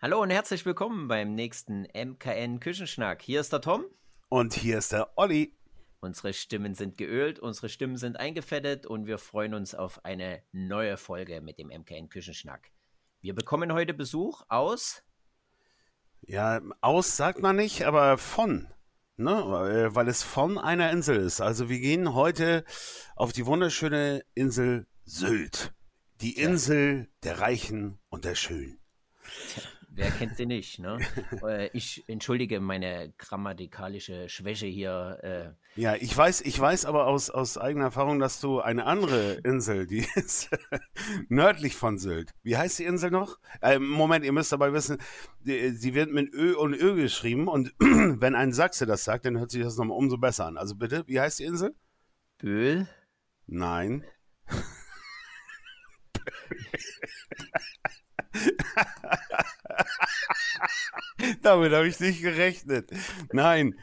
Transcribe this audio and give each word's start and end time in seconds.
Hallo 0.00 0.22
und 0.22 0.30
herzlich 0.30 0.64
willkommen 0.64 1.08
beim 1.08 1.34
nächsten 1.34 1.82
MKN 1.92 2.60
Küchenschnack. 2.60 3.20
Hier 3.20 3.40
ist 3.40 3.52
der 3.52 3.60
Tom. 3.60 3.84
Und 4.28 4.54
hier 4.54 4.78
ist 4.78 4.92
der 4.92 5.18
Olli. 5.18 5.58
Unsere 5.98 6.32
Stimmen 6.34 6.76
sind 6.76 6.96
geölt, 6.96 7.40
unsere 7.40 7.68
Stimmen 7.68 7.96
sind 7.96 8.16
eingefettet 8.16 8.86
und 8.86 9.08
wir 9.08 9.18
freuen 9.18 9.54
uns 9.54 9.74
auf 9.74 10.04
eine 10.04 10.40
neue 10.52 10.98
Folge 10.98 11.40
mit 11.40 11.58
dem 11.58 11.66
MKN 11.70 12.10
Küchenschnack. 12.10 12.70
Wir 13.22 13.34
bekommen 13.34 13.72
heute 13.72 13.92
Besuch 13.92 14.42
aus. 14.48 15.02
Ja, 16.20 16.60
aus 16.80 17.16
sagt 17.16 17.40
man 17.40 17.56
nicht, 17.56 17.82
aber 17.84 18.18
von. 18.18 18.68
Ne? 19.16 19.32
Weil 19.32 20.06
es 20.06 20.22
von 20.22 20.58
einer 20.58 20.92
Insel 20.92 21.16
ist. 21.16 21.40
Also 21.40 21.68
wir 21.68 21.80
gehen 21.80 22.14
heute 22.14 22.64
auf 23.16 23.32
die 23.32 23.46
wunderschöne 23.46 24.22
Insel 24.34 24.86
Sylt. 25.02 25.74
Die 26.20 26.36
Insel 26.36 27.08
der 27.24 27.40
Reichen 27.40 27.98
und 28.10 28.24
der 28.24 28.36
Schönen. 28.36 28.78
Wer 29.98 30.12
kennt 30.12 30.36
sie 30.36 30.46
nicht, 30.46 30.78
ne? 30.78 30.98
Äh, 31.44 31.70
ich 31.72 32.08
entschuldige 32.08 32.60
meine 32.60 33.12
grammatikalische 33.18 34.28
Schwäche 34.28 34.66
hier. 34.66 35.56
Äh. 35.76 35.80
Ja, 35.80 35.96
ich 35.96 36.16
weiß, 36.16 36.42
ich 36.42 36.58
weiß 36.58 36.84
aber 36.84 37.06
aus, 37.06 37.30
aus 37.30 37.58
eigener 37.58 37.86
Erfahrung, 37.86 38.20
dass 38.20 38.40
du 38.40 38.60
eine 38.60 38.86
andere 38.86 39.34
Insel, 39.44 39.86
die 39.86 40.06
ist 40.14 40.50
nördlich 41.28 41.74
von 41.74 41.98
Sylt. 41.98 42.32
Wie 42.42 42.56
heißt 42.56 42.78
die 42.78 42.84
Insel 42.84 43.10
noch? 43.10 43.38
Äh, 43.60 43.80
Moment, 43.80 44.24
ihr 44.24 44.32
müsst 44.32 44.52
dabei 44.52 44.72
wissen, 44.72 44.98
sie 45.42 45.94
wird 45.94 46.12
mit 46.12 46.32
Ö 46.32 46.54
und 46.54 46.74
Ö 46.74 46.94
geschrieben 46.94 47.48
und 47.48 47.74
wenn 47.78 48.36
ein 48.36 48.52
Sachse 48.52 48.86
das 48.86 49.02
sagt, 49.02 49.24
dann 49.24 49.38
hört 49.38 49.50
sich 49.50 49.62
das 49.62 49.76
nochmal 49.76 49.98
umso 49.98 50.16
besser 50.16 50.46
an. 50.46 50.58
Also 50.58 50.76
bitte, 50.76 51.04
wie 51.08 51.20
heißt 51.20 51.40
die 51.40 51.44
Insel? 51.44 51.74
Böhl? 52.38 52.86
Nein. 53.46 54.04
Damit 61.48 61.72
habe 61.72 61.88
ich 61.88 61.98
nicht 61.98 62.20
gerechnet. 62.20 62.90
Nein. 63.32 63.74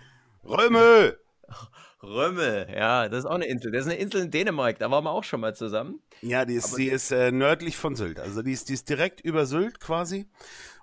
Römmel! 0.43 1.19
Römmel, 2.03 2.67
ja, 2.71 3.09
das 3.09 3.21
ist 3.21 3.25
auch 3.25 3.33
eine 3.33 3.47
Insel. 3.47 3.71
Das 3.71 3.87
ist 3.87 3.91
eine 3.91 3.99
Insel 3.99 4.21
in 4.21 4.29
Dänemark, 4.29 4.77
da 4.77 4.91
waren 4.91 5.03
wir 5.03 5.09
auch 5.09 5.23
schon 5.23 5.41
mal 5.41 5.55
zusammen. 5.55 5.99
Ja, 6.21 6.45
die 6.45 6.53
ist, 6.53 6.77
die 6.77 6.89
ist 6.89 7.09
äh, 7.09 7.31
nördlich 7.31 7.75
von 7.75 7.95
Sylt. 7.95 8.19
Also 8.19 8.43
die 8.43 8.51
ist, 8.51 8.69
die 8.69 8.73
ist 8.73 8.87
direkt 8.87 9.21
über 9.21 9.47
Sylt 9.47 9.79
quasi. 9.79 10.27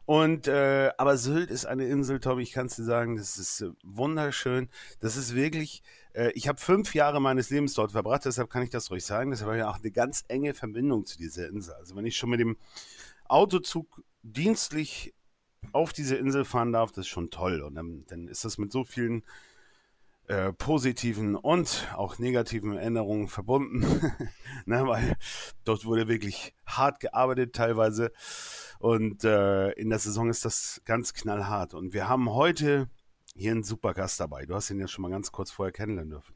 Und 0.04 0.48
äh, 0.48 0.90
aber 0.98 1.16
Sylt 1.16 1.52
ist 1.52 1.66
eine 1.66 1.86
Insel, 1.86 2.18
Tom, 2.18 2.40
ich 2.40 2.50
kann 2.50 2.66
es 2.66 2.74
dir 2.74 2.82
sagen, 2.82 3.16
das 3.16 3.38
ist 3.38 3.60
äh, 3.60 3.70
wunderschön. 3.84 4.68
Das 4.98 5.16
ist 5.16 5.36
wirklich, 5.36 5.84
äh, 6.14 6.32
ich 6.32 6.48
habe 6.48 6.60
fünf 6.60 6.96
Jahre 6.96 7.20
meines 7.20 7.50
Lebens 7.50 7.74
dort 7.74 7.92
verbracht, 7.92 8.24
deshalb 8.24 8.50
kann 8.50 8.64
ich 8.64 8.70
das 8.70 8.90
ruhig 8.90 9.04
sagen. 9.04 9.30
Das 9.30 9.46
war 9.46 9.56
ja 9.56 9.70
auch 9.70 9.78
eine 9.78 9.92
ganz 9.92 10.24
enge 10.26 10.54
Verbindung 10.54 11.06
zu 11.06 11.16
dieser 11.18 11.48
Insel. 11.48 11.74
Also 11.74 11.94
wenn 11.94 12.06
ich 12.06 12.16
schon 12.16 12.30
mit 12.30 12.40
dem 12.40 12.56
Autozug 13.28 14.02
dienstlich 14.24 15.14
auf 15.72 15.92
diese 15.92 16.16
Insel 16.16 16.44
fahren 16.44 16.72
darf, 16.72 16.90
das 16.90 17.06
ist 17.06 17.08
schon 17.08 17.30
toll. 17.30 17.62
Und 17.62 17.74
dann, 17.74 18.04
dann 18.06 18.28
ist 18.28 18.44
das 18.44 18.58
mit 18.58 18.72
so 18.72 18.84
vielen 18.84 19.22
äh, 20.28 20.52
positiven 20.52 21.36
und 21.36 21.88
auch 21.96 22.18
negativen 22.18 22.76
Änderungen 22.76 23.28
verbunden, 23.28 23.80
ne, 24.66 24.86
weil 24.86 25.16
dort 25.64 25.84
wurde 25.84 26.08
wirklich 26.08 26.54
hart 26.64 27.00
gearbeitet 27.00 27.54
teilweise 27.54 28.12
und 28.78 29.24
äh, 29.24 29.70
in 29.72 29.90
der 29.90 29.98
Saison 29.98 30.30
ist 30.30 30.44
das 30.44 30.80
ganz 30.84 31.12
knallhart. 31.12 31.74
Und 31.74 31.92
wir 31.92 32.08
haben 32.08 32.30
heute 32.30 32.88
hier 33.34 33.52
einen 33.52 33.62
super 33.62 33.94
Gast 33.94 34.20
dabei. 34.20 34.46
Du 34.46 34.54
hast 34.54 34.70
ihn 34.70 34.80
ja 34.80 34.88
schon 34.88 35.02
mal 35.02 35.10
ganz 35.10 35.32
kurz 35.32 35.50
vorher 35.50 35.72
kennenlernen 35.72 36.10
dürfen. 36.10 36.34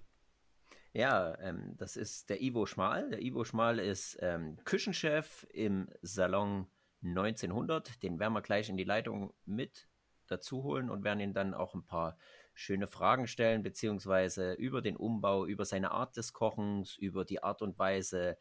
Ja, 0.92 1.38
ähm, 1.41 1.74
das 1.77 1.97
ist 1.97 2.30
der 2.30 2.41
Ivo 2.41 2.66
Schmal. 2.66 3.10
Der 3.10 3.22
Ivo 3.22 3.44
Schmal 3.44 3.78
ist 3.78 4.16
ähm, 4.20 4.56
Küchenchef 4.64 5.47
im 5.52 5.88
Salon 6.02 6.66
1900. 7.11 8.03
Den 8.03 8.19
werden 8.19 8.33
wir 8.33 8.43
gleich 8.43 8.69
in 8.69 8.77
die 8.77 8.85
Leitung 8.85 9.33
mit 9.45 9.89
dazu 10.27 10.62
holen 10.62 10.91
und 10.91 11.05
werden 11.05 11.21
ihn 11.21 11.35
dann 11.35 11.55
auch 11.55 11.75
ein 11.75 11.84
paar 11.84 12.17
schöne 12.55 12.87
Fragen 12.87 13.27
stellen, 13.27 13.62
beziehungsweise 13.62 14.55
über 14.55 14.83
den 14.83 14.97
Umbau, 14.97 15.47
über 15.47 15.65
seine 15.65 15.91
Art 15.91 16.16
des 16.16 16.33
Kochens, 16.33 16.97
über 16.97 17.25
die 17.25 17.43
Art 17.43 17.62
und 17.62 17.78
Weise, 17.78 18.39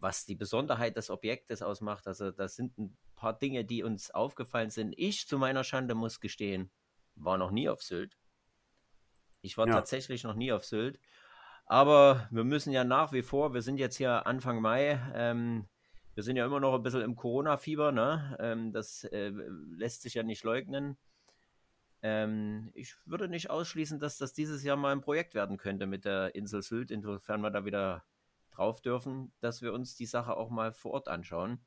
was 0.00 0.26
die 0.26 0.34
Besonderheit 0.34 0.96
des 0.96 1.10
Objektes 1.10 1.62
ausmacht. 1.62 2.06
Also 2.06 2.32
das 2.32 2.56
sind 2.56 2.76
ein 2.76 2.96
paar 3.14 3.38
Dinge, 3.38 3.64
die 3.64 3.84
uns 3.84 4.10
aufgefallen 4.10 4.70
sind. 4.70 4.94
Ich 4.96 5.28
zu 5.28 5.38
meiner 5.38 5.62
Schande 5.62 5.94
muss 5.94 6.20
gestehen, 6.20 6.70
war 7.14 7.38
noch 7.38 7.52
nie 7.52 7.68
auf 7.68 7.82
Sylt. 7.82 8.18
Ich 9.42 9.56
war 9.56 9.68
ja. 9.68 9.74
tatsächlich 9.74 10.24
noch 10.24 10.34
nie 10.34 10.52
auf 10.52 10.64
Sylt. 10.64 10.98
Aber 11.66 12.28
wir 12.30 12.44
müssen 12.44 12.72
ja 12.72 12.82
nach 12.82 13.12
wie 13.12 13.22
vor, 13.22 13.54
wir 13.54 13.62
sind 13.62 13.78
jetzt 13.78 13.96
hier 13.96 14.26
Anfang 14.26 14.60
Mai, 14.60 15.00
ähm, 15.14 15.68
wir 16.14 16.22
sind 16.22 16.36
ja 16.36 16.46
immer 16.46 16.60
noch 16.60 16.74
ein 16.74 16.82
bisschen 16.82 17.02
im 17.02 17.16
Corona-Fieber, 17.16 17.92
ne? 17.92 18.36
Ähm, 18.40 18.72
das 18.72 19.04
äh, 19.04 19.32
lässt 19.76 20.02
sich 20.02 20.14
ja 20.14 20.22
nicht 20.22 20.44
leugnen. 20.44 20.96
Ähm, 22.02 22.70
ich 22.74 22.96
würde 23.06 23.28
nicht 23.28 23.50
ausschließen, 23.50 24.00
dass 24.00 24.18
das 24.18 24.32
dieses 24.32 24.64
Jahr 24.64 24.76
mal 24.76 24.92
ein 24.92 25.00
Projekt 25.00 25.34
werden 25.34 25.56
könnte 25.56 25.86
mit 25.86 26.04
der 26.04 26.34
Insel 26.34 26.62
Sylt, 26.62 26.90
insofern 26.90 27.40
wir 27.42 27.50
da 27.50 27.64
wieder 27.64 28.04
drauf 28.50 28.80
dürfen, 28.80 29.32
dass 29.40 29.62
wir 29.62 29.72
uns 29.72 29.94
die 29.94 30.06
Sache 30.06 30.36
auch 30.36 30.50
mal 30.50 30.72
vor 30.72 30.92
Ort 30.92 31.08
anschauen. 31.08 31.60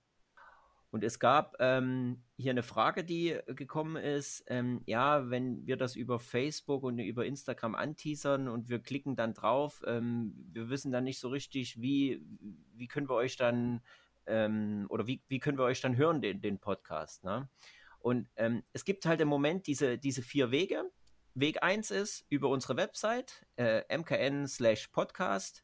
Und 0.91 1.03
es 1.03 1.19
gab 1.19 1.57
ähm, 1.59 2.23
hier 2.37 2.51
eine 2.51 2.63
Frage, 2.63 3.03
die 3.03 3.37
gekommen 3.47 3.97
ist, 3.97 4.45
ähm, 4.47 4.81
ja, 4.85 5.29
wenn 5.29 5.65
wir 5.65 5.75
das 5.75 5.95
über 5.95 6.19
Facebook 6.19 6.83
und 6.83 6.99
über 6.99 7.25
Instagram 7.25 7.75
anteasern 7.75 8.47
und 8.47 8.69
wir 8.69 8.79
klicken 8.79 9.17
dann 9.17 9.33
drauf, 9.33 9.83
ähm, 9.87 10.33
wir 10.53 10.69
wissen 10.69 10.93
dann 10.93 11.03
nicht 11.03 11.19
so 11.19 11.27
richtig, 11.27 11.81
wie, 11.81 12.25
wie 12.73 12.87
können 12.87 13.09
wir 13.09 13.15
euch 13.15 13.35
dann 13.35 13.81
ähm, 14.27 14.85
oder 14.89 15.07
wie, 15.07 15.21
wie 15.27 15.39
können 15.39 15.57
wir 15.57 15.65
euch 15.65 15.81
dann 15.81 15.97
hören, 15.97 16.21
den, 16.21 16.41
den 16.41 16.59
Podcast. 16.59 17.23
Ne? 17.23 17.49
Und 17.99 18.27
ähm, 18.35 18.63
es 18.73 18.85
gibt 18.85 19.05
halt 19.05 19.21
im 19.21 19.27
Moment 19.27 19.67
diese, 19.67 19.97
diese 19.97 20.21
vier 20.21 20.51
Wege. 20.51 20.83
Weg 21.33 21.63
1 21.63 21.91
ist 21.91 22.25
über 22.29 22.49
unsere 22.49 22.77
Website, 22.77 23.45
äh, 23.57 23.83
mkn 23.97 24.47
slash 24.47 24.87
podcast. 24.87 25.63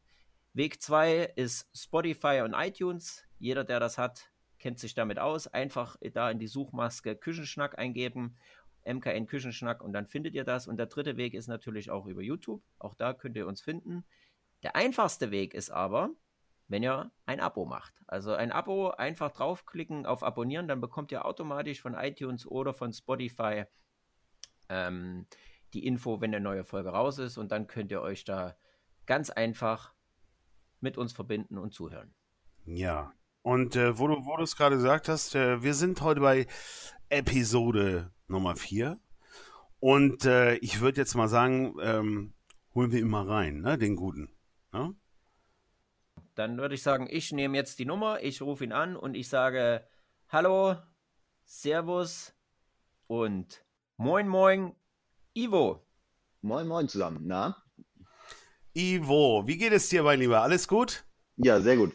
Weg 0.54 0.82
2 0.82 1.34
ist 1.36 1.70
Spotify 1.74 2.42
und 2.44 2.54
iTunes. 2.54 3.24
Jeder, 3.40 3.64
der 3.64 3.80
das 3.80 3.98
hat, 3.98 4.32
kennt 4.60 4.80
sich 4.80 4.94
damit 4.94 5.18
aus. 5.18 5.48
Einfach 5.48 5.98
da 6.14 6.30
in 6.30 6.40
die 6.40 6.48
Suchmaske 6.48 7.16
Küchenschnack 7.16 7.80
eingeben, 7.80 8.36
MKN 8.86 9.28
Küchenschnack 9.28 9.82
und 9.82 9.94
dann 9.94 10.08
findet 10.08 10.34
ihr 10.34 10.44
das. 10.44 10.68
Und 10.68 10.78
der 10.78 10.88
dritte 10.88 11.16
Weg 11.16 11.34
ist 11.34 11.48
natürlich 11.48 11.90
auch 11.90 12.06
über 12.06 12.22
YouTube. 12.22 12.62
Auch 12.80 12.96
da 12.96 13.14
könnt 13.14 13.38
ihr 13.38 13.48
uns 13.48 13.62
finden. 13.62 14.04
Der 14.64 14.76
einfachste 14.76 15.32
Weg 15.32 15.54
ist 15.54 15.70
aber, 15.70 16.10
wenn 16.72 16.84
ihr 16.84 17.12
ein 17.26 17.42
Abo 17.42 17.66
macht. 17.66 17.94
Also 18.08 18.34
ein 18.34 18.52
Abo 18.52 18.92
einfach 18.92 19.32
draufklicken 19.32 20.06
auf 20.06 20.24
Abonnieren, 20.24 20.68
dann 20.68 20.80
bekommt 20.80 21.12
ihr 21.12 21.26
automatisch 21.26 21.82
von 21.82 21.94
iTunes 21.94 22.48
oder 22.48 22.74
von 22.74 22.94
Spotify 22.94 23.66
ähm, 24.70 25.28
die 25.74 25.86
Info, 25.86 26.22
wenn 26.22 26.34
eine 26.34 26.44
neue 26.44 26.64
Folge 26.64 26.90
raus 26.90 27.20
ist 27.20 27.38
und 27.38 27.52
dann 27.52 27.68
könnt 27.68 27.92
ihr 27.92 28.02
euch 28.02 28.24
da 28.24 28.56
ganz 29.06 29.30
einfach 29.30 29.94
mit 30.80 30.98
uns 30.98 31.12
verbinden 31.12 31.58
und 31.58 31.74
zuhören. 31.74 32.14
Ja, 32.66 33.14
und 33.42 33.76
äh, 33.76 33.98
wo 33.98 34.08
du 34.08 34.44
es 34.44 34.56
gerade 34.56 34.78
gesagt 34.78 35.10
hast, 35.10 35.36
äh, 35.36 35.62
wir 35.62 35.74
sind 35.74 36.02
heute 36.02 36.22
bei 36.22 36.48
Episode 37.10 38.14
Nummer 38.28 38.56
4 38.56 38.98
und 39.80 40.26
äh, 40.26 40.56
ich 40.56 40.80
würde 40.80 41.02
jetzt 41.02 41.16
mal 41.16 41.28
sagen, 41.28 41.76
ähm, 41.82 42.34
holen 42.74 42.92
wir 42.92 43.00
ihn 43.00 43.10
mal 43.10 43.28
rein, 43.28 43.60
ne, 43.62 43.78
den 43.78 43.98
guten. 43.98 44.30
Ne? 44.72 44.96
Dann 46.36 46.58
würde 46.58 46.76
ich 46.76 46.84
sagen, 46.84 47.08
ich 47.10 47.32
nehme 47.32 47.58
jetzt 47.58 47.80
die 47.80 47.86
Nummer, 47.86 48.24
ich 48.24 48.42
rufe 48.42 48.64
ihn 48.64 48.72
an 48.72 48.96
und 48.96 49.16
ich 49.16 49.28
sage 49.28 49.86
Hallo, 50.30 50.78
Servus 51.44 52.34
und 53.08 53.66
Moin 53.98 54.28
Moin, 54.30 54.74
Ivo. 55.36 55.86
Moin 56.42 56.68
Moin 56.68 56.88
zusammen, 56.88 57.22
na? 57.26 57.58
Ivo, 58.74 59.44
wie 59.46 59.58
geht 59.58 59.74
es 59.74 59.90
dir, 59.90 60.04
mein 60.04 60.20
Lieber? 60.20 60.42
Alles 60.42 60.70
gut? 60.70 61.04
Ja, 61.36 61.60
sehr 61.60 61.76
gut. 61.76 61.94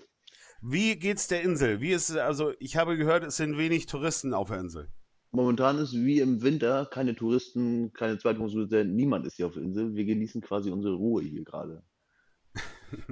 Wie 0.60 0.96
geht's 0.96 1.28
der 1.28 1.42
Insel? 1.42 1.80
Wie 1.80 1.92
ist 1.92 2.14
also 2.14 2.52
ich 2.58 2.76
habe 2.76 2.98
gehört, 2.98 3.24
es 3.24 3.36
sind 3.36 3.56
wenig 3.56 3.86
Touristen 3.86 4.34
auf 4.34 4.48
der 4.48 4.60
Insel. 4.60 4.92
Momentan 5.30 5.78
ist 5.78 5.94
wie 5.94 6.20
im 6.20 6.42
Winter 6.42 6.86
keine 6.86 7.14
Touristen, 7.14 7.92
keine 7.94 8.18
Zweitwohnungsbesitzer, 8.18 8.84
niemand 8.84 9.26
ist 9.26 9.36
hier 9.36 9.46
auf 9.46 9.54
der 9.54 9.62
Insel. 9.62 9.94
Wir 9.94 10.04
genießen 10.04 10.42
quasi 10.42 10.70
unsere 10.70 10.94
Ruhe 10.94 11.22
hier 11.22 11.44
gerade. 11.44 11.82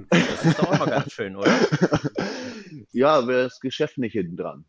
Das 0.09 0.45
ist 0.45 0.59
doch 0.59 0.71
auch 0.71 0.79
mal 0.79 0.89
ganz 0.89 1.11
schön, 1.11 1.35
oder? 1.35 1.51
ja, 2.91 3.09
aber 3.17 3.43
das 3.43 3.59
Geschäft 3.59 3.97
nicht 3.97 4.13
hinten 4.13 4.37
dran. 4.37 4.65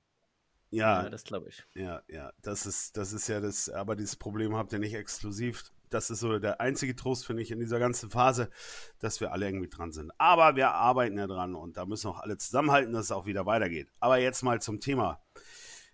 Ja, 0.70 1.04
ja 1.04 1.10
das 1.10 1.24
glaube 1.24 1.48
ich. 1.48 1.64
Ja, 1.74 2.02
ja, 2.08 2.32
das 2.42 2.66
ist, 2.66 2.96
das 2.96 3.12
ist 3.12 3.28
ja 3.28 3.40
das, 3.40 3.68
aber 3.68 3.96
dieses 3.96 4.16
Problem 4.16 4.56
habt 4.56 4.72
ihr 4.72 4.78
nicht 4.78 4.94
exklusiv. 4.94 5.64
Das 5.90 6.10
ist 6.10 6.20
so 6.20 6.38
der 6.38 6.60
einzige 6.60 6.96
Trost, 6.96 7.26
finde 7.26 7.42
ich, 7.42 7.52
in 7.52 7.60
dieser 7.60 7.78
ganzen 7.78 8.10
Phase, 8.10 8.50
dass 8.98 9.20
wir 9.20 9.32
alle 9.32 9.46
irgendwie 9.46 9.68
dran 9.68 9.92
sind. 9.92 10.10
Aber 10.18 10.56
wir 10.56 10.72
arbeiten 10.72 11.16
ja 11.16 11.28
dran 11.28 11.54
und 11.54 11.76
da 11.76 11.86
müssen 11.86 12.08
auch 12.08 12.18
alle 12.18 12.36
zusammenhalten, 12.38 12.92
dass 12.92 13.06
es 13.06 13.12
auch 13.12 13.26
wieder 13.26 13.46
weitergeht. 13.46 13.88
Aber 14.00 14.18
jetzt 14.18 14.42
mal 14.42 14.60
zum 14.60 14.80
Thema. 14.80 15.20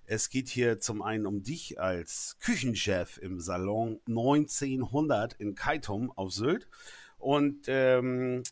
Es 0.05 0.31
geht 0.31 0.49
hier 0.49 0.81
zum 0.81 1.01
einen 1.01 1.27
um 1.27 1.43
dich 1.43 1.81
als 1.81 2.37
Küchenchef 2.41 3.19
im 3.19 3.39
Salon 3.39 4.01
1900 4.09 5.35
in 5.35 5.55
Kaitum 5.55 6.11
auf 6.11 6.33
Sylt. 6.33 6.69
Und 7.19 7.67
ähm, 7.69 8.43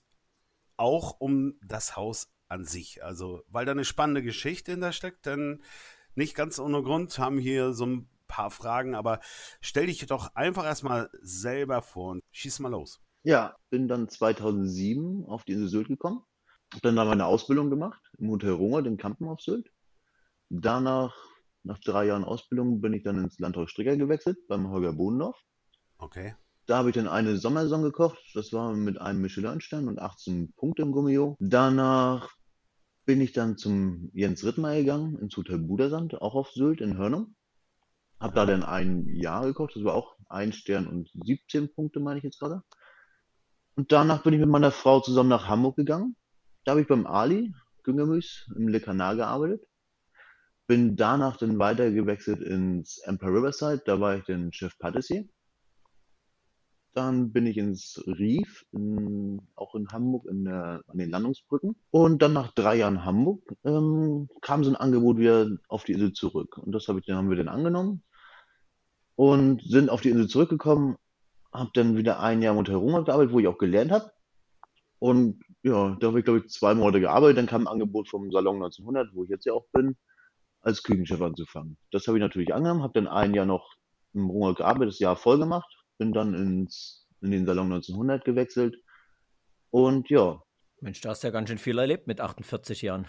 auch 0.81 1.21
um 1.21 1.55
das 1.63 1.97
Haus 1.97 2.33
an 2.49 2.65
sich. 2.65 3.05
Also, 3.05 3.43
weil 3.49 3.67
da 3.67 3.73
eine 3.73 3.85
spannende 3.85 4.23
Geschichte 4.23 4.73
hinter 4.73 4.93
steckt, 4.93 5.27
denn 5.27 5.63
nicht 6.15 6.35
ganz 6.35 6.59
ohne 6.59 6.83
Grund 6.83 7.19
haben 7.19 7.39
hier 7.39 7.73
so 7.73 7.87
ein 7.87 8.09
paar 8.27 8.51
Fragen, 8.51 8.95
aber 8.95 9.21
stell 9.61 9.87
dich 9.87 10.05
doch 10.07 10.35
einfach 10.35 10.65
erstmal 10.65 11.11
selber 11.21 11.83
vor 11.83 12.13
und 12.13 12.25
schieß 12.33 12.61
mal 12.61 12.71
los. 12.71 13.01
Ja, 13.23 13.57
bin 13.69 13.89
dann 13.89 14.09
2007 14.09 15.27
auf 15.27 15.45
die 15.45 15.53
Insel 15.53 15.69
Sylt 15.69 15.89
gekommen, 15.89 16.25
habe 16.73 16.81
dann 16.83 16.97
da 16.97 17.05
meine 17.05 17.27
Ausbildung 17.27 17.69
gemacht 17.71 18.01
im 18.19 18.31
Hotel 18.31 18.53
Runger, 18.53 18.83
den 18.83 18.97
Kampen 18.97 19.29
auf 19.29 19.41
Sylt. 19.41 19.71
Danach, 20.49 21.15
nach 21.63 21.79
drei 21.79 22.07
Jahren 22.07 22.25
Ausbildung, 22.25 22.81
bin 22.81 22.95
ich 22.95 23.03
dann 23.03 23.23
ins 23.23 23.39
Landhaus 23.39 23.71
Stricker 23.71 23.97
gewechselt 23.97 24.39
beim 24.49 24.71
Holger 24.71 24.93
Bodendorf. 24.93 25.39
Okay. 25.99 26.35
Da 26.71 26.77
habe 26.77 26.91
ich 26.91 26.95
dann 26.95 27.09
eine 27.09 27.37
Sommersaison 27.37 27.83
gekocht. 27.83 28.17
Das 28.33 28.53
war 28.53 28.73
mit 28.75 29.01
einem 29.01 29.21
Michelin-Stern 29.23 29.89
und 29.89 29.99
18 29.99 30.53
Punkte 30.53 30.83
im 30.83 30.93
Gummio. 30.93 31.35
Danach 31.41 32.31
bin 33.05 33.21
ich 33.21 33.33
dann 33.33 33.57
zum 33.57 34.09
Jens 34.15 34.45
Rittmeier 34.45 34.83
gegangen, 34.83 35.19
ins 35.19 35.37
Hotel 35.37 35.59
Budersand, 35.59 36.23
auch 36.23 36.37
auf 36.37 36.53
Sylt 36.53 36.81
in 36.81 36.97
Hörnum. 36.97 37.35
Hab 38.21 38.37
da 38.37 38.47
dann 38.47 38.63
ein 38.63 39.09
Jahr 39.09 39.47
gekocht. 39.47 39.75
Das 39.75 39.83
war 39.83 39.95
auch 39.95 40.15
ein 40.29 40.53
Stern 40.53 40.87
und 40.87 41.11
17 41.25 41.75
Punkte, 41.75 41.99
meine 41.99 42.19
ich 42.19 42.25
jetzt 42.25 42.39
gerade. 42.39 42.63
Und 43.75 43.91
danach 43.91 44.23
bin 44.23 44.35
ich 44.35 44.39
mit 44.39 44.49
meiner 44.49 44.71
Frau 44.71 45.01
zusammen 45.01 45.31
nach 45.31 45.49
Hamburg 45.49 45.75
gegangen. 45.75 46.15
Da 46.63 46.71
habe 46.71 46.83
ich 46.83 46.87
beim 46.87 47.05
Ali 47.05 47.53
Güngermüs 47.83 48.49
im 48.55 48.69
Le 48.69 48.79
Canal 48.79 49.17
gearbeitet. 49.17 49.67
Bin 50.69 50.95
danach 50.95 51.37
dann 51.37 51.59
weiter 51.59 51.91
gewechselt 51.91 52.41
ins 52.41 52.99
Empire 52.99 53.33
Riverside. 53.33 53.83
Da 53.85 53.99
war 53.99 54.19
ich 54.19 54.25
dann 54.27 54.53
Chef 54.53 54.79
Patissier. 54.79 55.29
Dann 56.93 57.31
bin 57.31 57.47
ich 57.47 57.57
ins 57.57 58.03
Rief, 58.07 58.65
in, 58.73 59.41
auch 59.55 59.77
in 59.77 59.89
Hamburg, 59.91 60.27
in 60.29 60.45
der, 60.45 60.83
an 60.89 60.99
den 60.99 61.11
Landungsbrücken. 61.11 61.77
Und 61.91 62.21
dann 62.21 62.33
nach 62.33 62.53
drei 62.53 62.77
Jahren 62.77 63.05
Hamburg 63.05 63.43
ähm, 63.65 64.29
kam 64.41 64.65
so 64.65 64.71
ein 64.71 64.77
Angebot 64.77 65.19
wieder 65.19 65.49
auf 65.69 65.85
die 65.85 65.93
Insel 65.93 66.13
zurück. 66.13 66.59
Und 66.59 66.73
das 66.73 66.89
hab 66.89 66.97
ich, 66.99 67.09
haben 67.09 67.31
wir 67.31 67.37
dann 67.37 67.49
angenommen 67.49 68.03
und 69.15 69.63
sind 69.63 69.89
auf 69.89 70.01
die 70.01 70.11
Insel 70.11 70.27
zurückgekommen. 70.27 70.97
Habe 71.53 71.71
dann 71.75 71.97
wieder 71.97 72.21
ein 72.21 72.43
Jahr 72.43 72.57
Hotel 72.57 72.75
Roma 72.75 73.01
gearbeitet, 73.01 73.33
wo 73.33 73.39
ich 73.39 73.47
auch 73.47 73.59
gelernt 73.59 73.93
habe. 73.93 74.11
Und 74.99 75.43
ja, 75.63 75.97
da 76.01 76.09
habe 76.09 76.19
ich, 76.19 76.25
glaube 76.25 76.41
ich, 76.41 76.49
zwei 76.49 76.75
Monate 76.75 77.01
gearbeitet. 77.01 77.39
Dann 77.39 77.47
kam 77.47 77.63
ein 77.63 77.73
Angebot 77.73 78.09
vom 78.09 78.33
Salon 78.33 78.57
1900, 78.57 79.15
wo 79.15 79.23
ich 79.23 79.31
jetzt 79.31 79.47
ja 79.47 79.53
auch 79.53 79.67
bin, 79.73 79.97
als 80.61 80.83
Küchenchef 80.83 81.21
anzufangen. 81.23 81.77
Das 81.93 82.09
habe 82.09 82.19
ich 82.19 82.23
natürlich 82.23 82.53
angenommen, 82.53 82.83
habe 82.83 82.95
dann 82.95 83.07
ein 83.07 83.33
Jahr 83.33 83.47
noch 83.47 83.75
im 84.13 84.29
Roma 84.29 84.53
gearbeitet, 84.53 84.95
das 84.95 84.99
Jahr 84.99 85.17
voll 85.17 85.39
gemacht 85.39 85.80
bin 86.01 86.13
dann 86.13 86.33
ins, 86.33 87.07
in 87.21 87.31
den 87.31 87.45
Salon 87.45 87.67
1900 87.67 88.25
gewechselt. 88.25 88.75
Und 89.69 90.09
ja. 90.09 90.43
Mensch, 90.81 91.03
da 91.03 91.11
hast 91.11 91.23
du 91.23 91.27
ja 91.27 91.31
ganz 91.31 91.51
schön 91.51 91.59
viel 91.59 91.79
erlebt 91.79 92.07
mit 92.07 92.23
48 92.23 92.81
Jahren. 92.81 93.07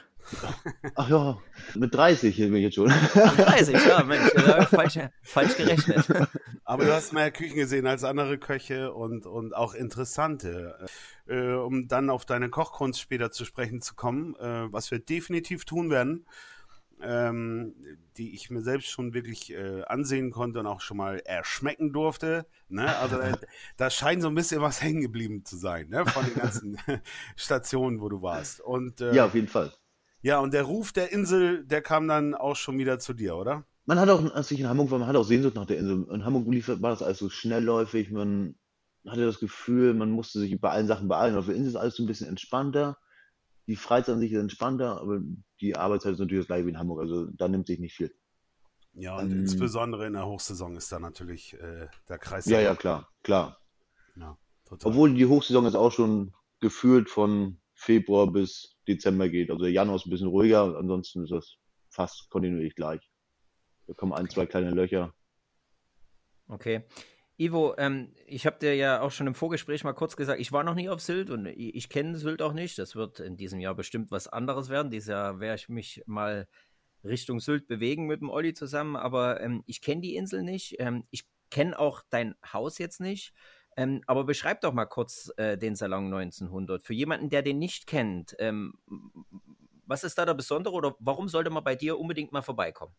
Ach 0.96 1.10
ja, 1.10 1.38
mit 1.74 1.96
30 1.96 2.36
bin 2.36 2.56
ich 2.58 2.64
jetzt 2.64 2.76
schon. 2.76 2.92
Ach, 2.92 3.38
30, 3.38 3.76
ja, 3.88 4.04
Mensch, 4.04 4.30
falsch, 4.70 5.00
falsch 5.24 5.56
gerechnet. 5.56 6.06
Aber 6.66 6.84
du 6.84 6.94
hast 6.94 7.14
mehr 7.14 7.32
Küchen 7.32 7.56
gesehen 7.56 7.88
als 7.88 8.04
andere 8.04 8.38
Köche 8.38 8.94
und, 8.94 9.26
und 9.26 9.56
auch 9.56 9.74
interessante. 9.74 10.86
Äh, 11.28 11.54
um 11.54 11.88
dann 11.88 12.10
auf 12.10 12.26
deine 12.26 12.50
Kochkunst 12.50 13.00
später 13.00 13.32
zu 13.32 13.46
sprechen 13.46 13.82
zu 13.82 13.96
kommen, 13.96 14.36
äh, 14.36 14.72
was 14.72 14.92
wir 14.92 15.00
definitiv 15.00 15.64
tun 15.64 15.90
werden 15.90 16.26
ähm, 17.04 17.74
die 18.18 18.34
ich 18.34 18.50
mir 18.50 18.62
selbst 18.62 18.90
schon 18.90 19.14
wirklich 19.14 19.52
äh, 19.52 19.84
ansehen 19.84 20.32
konnte 20.32 20.60
und 20.60 20.68
auch 20.68 20.82
schon 20.82 20.98
mal 20.98 21.20
erschmecken 21.20 21.94
durfte. 21.94 22.46
Ne? 22.70 22.96
Also 22.98 23.18
da, 23.18 23.32
da 23.78 23.90
scheint 23.90 24.22
so 24.22 24.28
ein 24.28 24.36
bisschen 24.36 24.62
was 24.62 24.82
hängen 24.82 25.02
geblieben 25.02 25.46
zu 25.46 25.58
sein, 25.58 25.90
ne? 25.90 26.06
von 26.06 26.26
den 26.26 26.36
ganzen 26.36 26.78
Stationen, 27.36 28.02
wo 28.02 28.10
du 28.10 28.22
warst. 28.22 28.62
Und, 28.62 29.02
äh, 29.02 29.14
ja, 29.14 29.26
auf 29.26 29.36
jeden 29.36 29.48
Fall. 29.48 29.74
Ja, 30.22 30.40
und 30.40 30.54
der 30.54 30.64
Ruf 30.64 30.92
der 30.92 31.12
Insel, 31.12 31.66
der 31.66 31.82
kam 31.82 32.08
dann 32.08 32.36
auch 32.36 32.56
schon 32.56 32.78
wieder 32.78 33.00
zu 33.00 33.14
dir, 33.14 33.36
oder? 33.36 33.66
Man 33.86 34.00
hat 34.00 34.10
auch, 34.10 34.34
als 34.36 34.52
ich 34.52 34.60
in 34.60 34.70
Hamburg 34.70 34.92
war, 34.92 35.00
man 35.00 35.08
hat 35.08 35.16
auch 35.16 35.24
Sehnsucht 35.24 35.56
nach 35.56 35.66
der 35.66 35.80
Insel. 35.80 36.08
In 36.14 36.24
Hamburg 36.24 36.48
lief, 36.48 36.68
war 36.68 36.92
das 36.92 37.02
alles 37.02 37.18
so 37.18 37.30
schnellläufig, 37.30 38.12
man 38.12 38.56
hatte 39.08 39.26
das 39.26 39.40
Gefühl, 39.40 39.96
man 39.96 40.12
musste 40.12 40.40
sich 40.40 40.60
bei 40.62 40.70
allen 40.70 40.86
Sachen 40.86 41.08
beeilen. 41.08 41.36
Auf 41.36 41.48
der 41.48 41.56
Insel 41.56 41.70
ist 41.70 41.76
alles 41.76 41.96
so 41.96 42.04
ein 42.04 42.08
bisschen 42.08 42.28
entspannter 42.28 42.98
die 43.68 43.76
Freizeit 43.76 44.16
an 44.16 44.20
sich 44.20 44.32
ist 44.32 44.40
entspannter, 44.40 45.00
aber 45.02 45.22
die 45.62 45.76
Arbeitszeit 45.76 46.14
ist 46.14 46.20
natürlich 46.20 46.42
das 46.42 46.48
gleiche 46.48 46.66
wie 46.66 46.72
in 46.72 46.80
Hamburg. 46.80 47.02
Also 47.02 47.28
da 47.28 47.48
nimmt 47.48 47.68
sich 47.68 47.80
nicht 47.80 47.96
viel. 47.96 48.14
Ja, 48.94 49.18
und 49.18 49.32
ähm, 49.32 49.40
insbesondere 49.40 50.08
in 50.08 50.14
der 50.14 50.26
Hochsaison 50.26 50.76
ist 50.76 50.92
da 50.92 51.00
natürlich 51.00 51.54
äh, 51.54 51.88
der 52.10 52.18
Kreis. 52.18 52.46
Ja, 52.46 52.60
ja, 52.60 52.76
klar, 52.76 53.10
klar. 53.24 53.58
Ja, 54.16 54.38
Obwohl 54.84 55.14
die 55.14 55.26
Hochsaison 55.26 55.66
ist 55.66 55.76
auch 55.76 55.92
schon 55.92 56.34
gefühlt 56.60 57.10
von 57.10 57.62
Februar 57.74 58.32
bis 58.32 58.78
Dezember 58.88 59.30
geht. 59.30 59.50
Also 59.50 59.64
der 59.64 59.72
Januar 59.72 59.96
ist 59.96 60.06
ein 60.06 60.10
bisschen 60.10 60.28
ruhiger, 60.28 60.78
ansonsten 60.78 61.24
ist 61.24 61.32
das 61.32 61.56
fast 61.90 62.30
kontinuierlich 62.30 62.76
gleich. 62.76 63.02
Da 63.88 63.94
kommen 63.94 64.14
ein, 64.14 64.30
zwei 64.30 64.46
kleine 64.46 64.72
Löcher. 64.72 65.14
Okay. 66.48 66.84
Ivo, 67.38 67.76
ähm, 67.78 68.14
ich 68.28 68.46
habe 68.46 68.60
dir 68.60 68.76
ja 68.76 69.02
auch 69.02 69.12
schon 69.12 69.28
im 69.28 69.34
Vorgespräch 69.34 69.84
mal 69.84 69.94
kurz 69.94 70.16
gesagt, 70.16 70.40
ich 70.40 70.52
war 70.52 70.64
noch 70.64 70.76
nie 70.76 70.90
auf 70.90 71.02
Sylt 71.02 71.30
und 71.30 71.48
ich, 71.48 71.76
ich 71.76 71.90
kenne 71.90 72.18
Sylt 72.18 72.42
auch 72.42 72.54
nicht. 72.54 72.78
Das 72.78 72.96
wird 72.96 73.20
in 73.20 73.38
diesem 73.38 73.60
Jahr 73.60 73.74
bestimmt 73.74 74.12
was 74.12 74.28
anderes 74.28 74.70
werden. 74.70 74.92
Dieses 74.92 75.10
Jahr 75.10 75.40
werde 75.40 75.56
ich 75.56 75.70
mich 75.70 76.04
mal 76.06 76.48
Richtung 77.04 77.40
Sylt 77.40 77.68
bewegen 77.68 78.06
mit 78.06 78.22
dem 78.22 78.30
Olli 78.30 78.54
zusammen, 78.54 78.96
aber 78.96 79.42
ähm, 79.42 79.64
ich 79.66 79.82
kenne 79.82 80.02
die 80.02 80.16
Insel 80.16 80.44
nicht. 80.44 80.76
Ähm, 80.80 81.04
ich 81.10 81.26
kenne 81.50 81.78
auch 81.78 82.04
dein 82.10 82.36
Haus 82.54 82.78
jetzt 82.78 83.00
nicht. 83.00 83.34
Ähm, 83.78 84.02
aber 84.06 84.26
beschreib 84.26 84.62
doch 84.62 84.74
mal 84.74 84.86
kurz 84.86 85.32
äh, 85.38 85.58
den 85.58 85.76
Salon 85.76 86.06
1900. 86.06 86.84
Für 86.84 86.94
jemanden, 86.94 87.30
der 87.30 87.42
den 87.42 87.58
nicht 87.58 87.88
kennt, 87.88 88.36
ähm, 88.40 88.74
was 89.86 90.04
ist 90.04 90.18
da 90.18 90.26
der 90.26 90.34
Besondere 90.34 90.74
oder 90.74 90.96
warum 91.00 91.28
sollte 91.28 91.50
man 91.50 91.64
bei 91.64 91.76
dir 91.76 91.98
unbedingt 91.98 92.32
mal 92.32 92.42
vorbeikommen? 92.42 92.94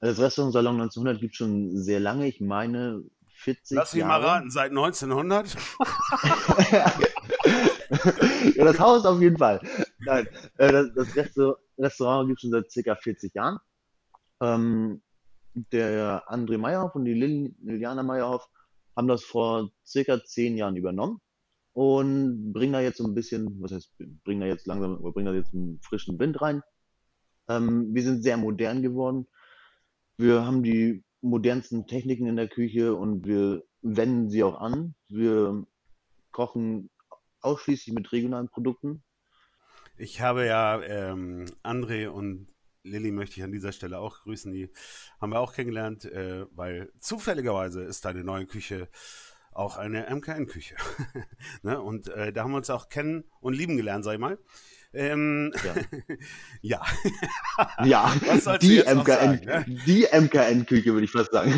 Das 0.00 0.18
Restaurant 0.18 0.52
Salon 0.52 0.80
1900 0.80 1.20
gibt 1.20 1.36
schon 1.36 1.76
sehr 1.76 2.00
lange. 2.00 2.26
Ich 2.26 2.40
meine 2.40 3.04
40 3.40 3.76
Lass 3.76 3.92
mich 3.92 4.00
Jahre. 4.00 4.22
mal 4.22 4.28
raten, 4.28 4.50
seit 4.50 4.70
1900? 4.70 5.54
ja, 8.56 8.64
das 8.64 8.78
Haus 8.78 9.04
auf 9.04 9.20
jeden 9.20 9.36
Fall. 9.38 9.60
Nein, 10.00 10.26
äh, 10.56 10.72
das, 10.72 10.92
das 10.94 11.14
Restaurant 11.78 12.28
gibt 12.28 12.38
es 12.38 12.42
schon 12.42 12.50
seit 12.50 12.70
circa 12.70 12.94
40 12.96 13.34
Jahren. 13.34 13.58
Ähm, 14.40 15.02
der 15.54 16.24
André 16.28 16.58
Meyerhoff 16.58 16.94
und 16.94 17.04
die 17.04 17.14
Lil 17.14 17.54
Liliana 17.62 18.02
Meyerhoff 18.02 18.48
haben 18.96 19.08
das 19.08 19.22
vor 19.22 19.70
circa 19.84 20.22
10 20.22 20.56
Jahren 20.56 20.76
übernommen 20.76 21.20
und 21.72 22.52
bringen 22.52 22.72
da 22.72 22.80
jetzt 22.80 22.98
so 22.98 23.04
ein 23.04 23.14
bisschen, 23.14 23.60
was 23.60 23.72
heißt, 23.72 23.92
bringen 24.24 24.40
da 24.40 24.46
jetzt 24.46 24.66
langsam, 24.66 25.00
bringen 25.12 25.26
da 25.26 25.32
jetzt 25.32 25.52
einen 25.54 25.80
frischen 25.82 26.18
Wind 26.18 26.40
rein. 26.40 26.62
Ähm, 27.48 27.94
wir 27.94 28.02
sind 28.02 28.22
sehr 28.22 28.36
modern 28.36 28.82
geworden. 28.82 29.26
Wir 30.20 30.44
haben 30.44 30.62
die 30.62 31.02
modernsten 31.22 31.86
Techniken 31.86 32.26
in 32.26 32.36
der 32.36 32.46
Küche 32.46 32.94
und 32.94 33.24
wir 33.24 33.64
wenden 33.80 34.28
sie 34.28 34.42
auch 34.42 34.60
an. 34.60 34.94
Wir 35.08 35.64
kochen 36.30 36.90
ausschließlich 37.40 37.94
mit 37.94 38.12
regionalen 38.12 38.50
Produkten. 38.50 39.02
Ich 39.96 40.20
habe 40.20 40.44
ja 40.44 40.82
ähm, 40.82 41.46
André 41.62 42.08
und 42.08 42.48
Lilly 42.82 43.12
möchte 43.12 43.38
ich 43.38 43.44
an 43.44 43.52
dieser 43.52 43.72
Stelle 43.72 43.98
auch 43.98 44.20
grüßen. 44.20 44.52
Die 44.52 44.70
haben 45.22 45.32
wir 45.32 45.40
auch 45.40 45.54
kennengelernt, 45.54 46.04
äh, 46.04 46.44
weil 46.50 46.92
zufälligerweise 46.98 47.82
ist 47.82 48.04
deine 48.04 48.22
neue 48.22 48.44
Küche 48.44 48.90
auch 49.52 49.78
eine 49.78 50.14
MKN-Küche. 50.14 50.76
ne? 51.62 51.80
Und 51.80 52.08
äh, 52.08 52.30
da 52.30 52.42
haben 52.44 52.50
wir 52.50 52.58
uns 52.58 52.68
auch 52.68 52.90
kennen 52.90 53.24
und 53.40 53.54
lieben 53.54 53.78
gelernt, 53.78 54.04
sag 54.04 54.12
ich 54.12 54.20
mal. 54.20 54.38
Ähm, 54.92 55.52
ja. 55.64 55.74
ja. 57.82 57.84
ja. 57.84 58.58
die, 58.58 58.80
MKN, 58.80 59.04
sagen, 59.04 59.44
ne? 59.44 59.64
die 59.86 60.06
MKN-Küche, 60.10 60.92
würde 60.92 61.04
ich 61.04 61.12
fast 61.12 61.30
sagen. 61.30 61.52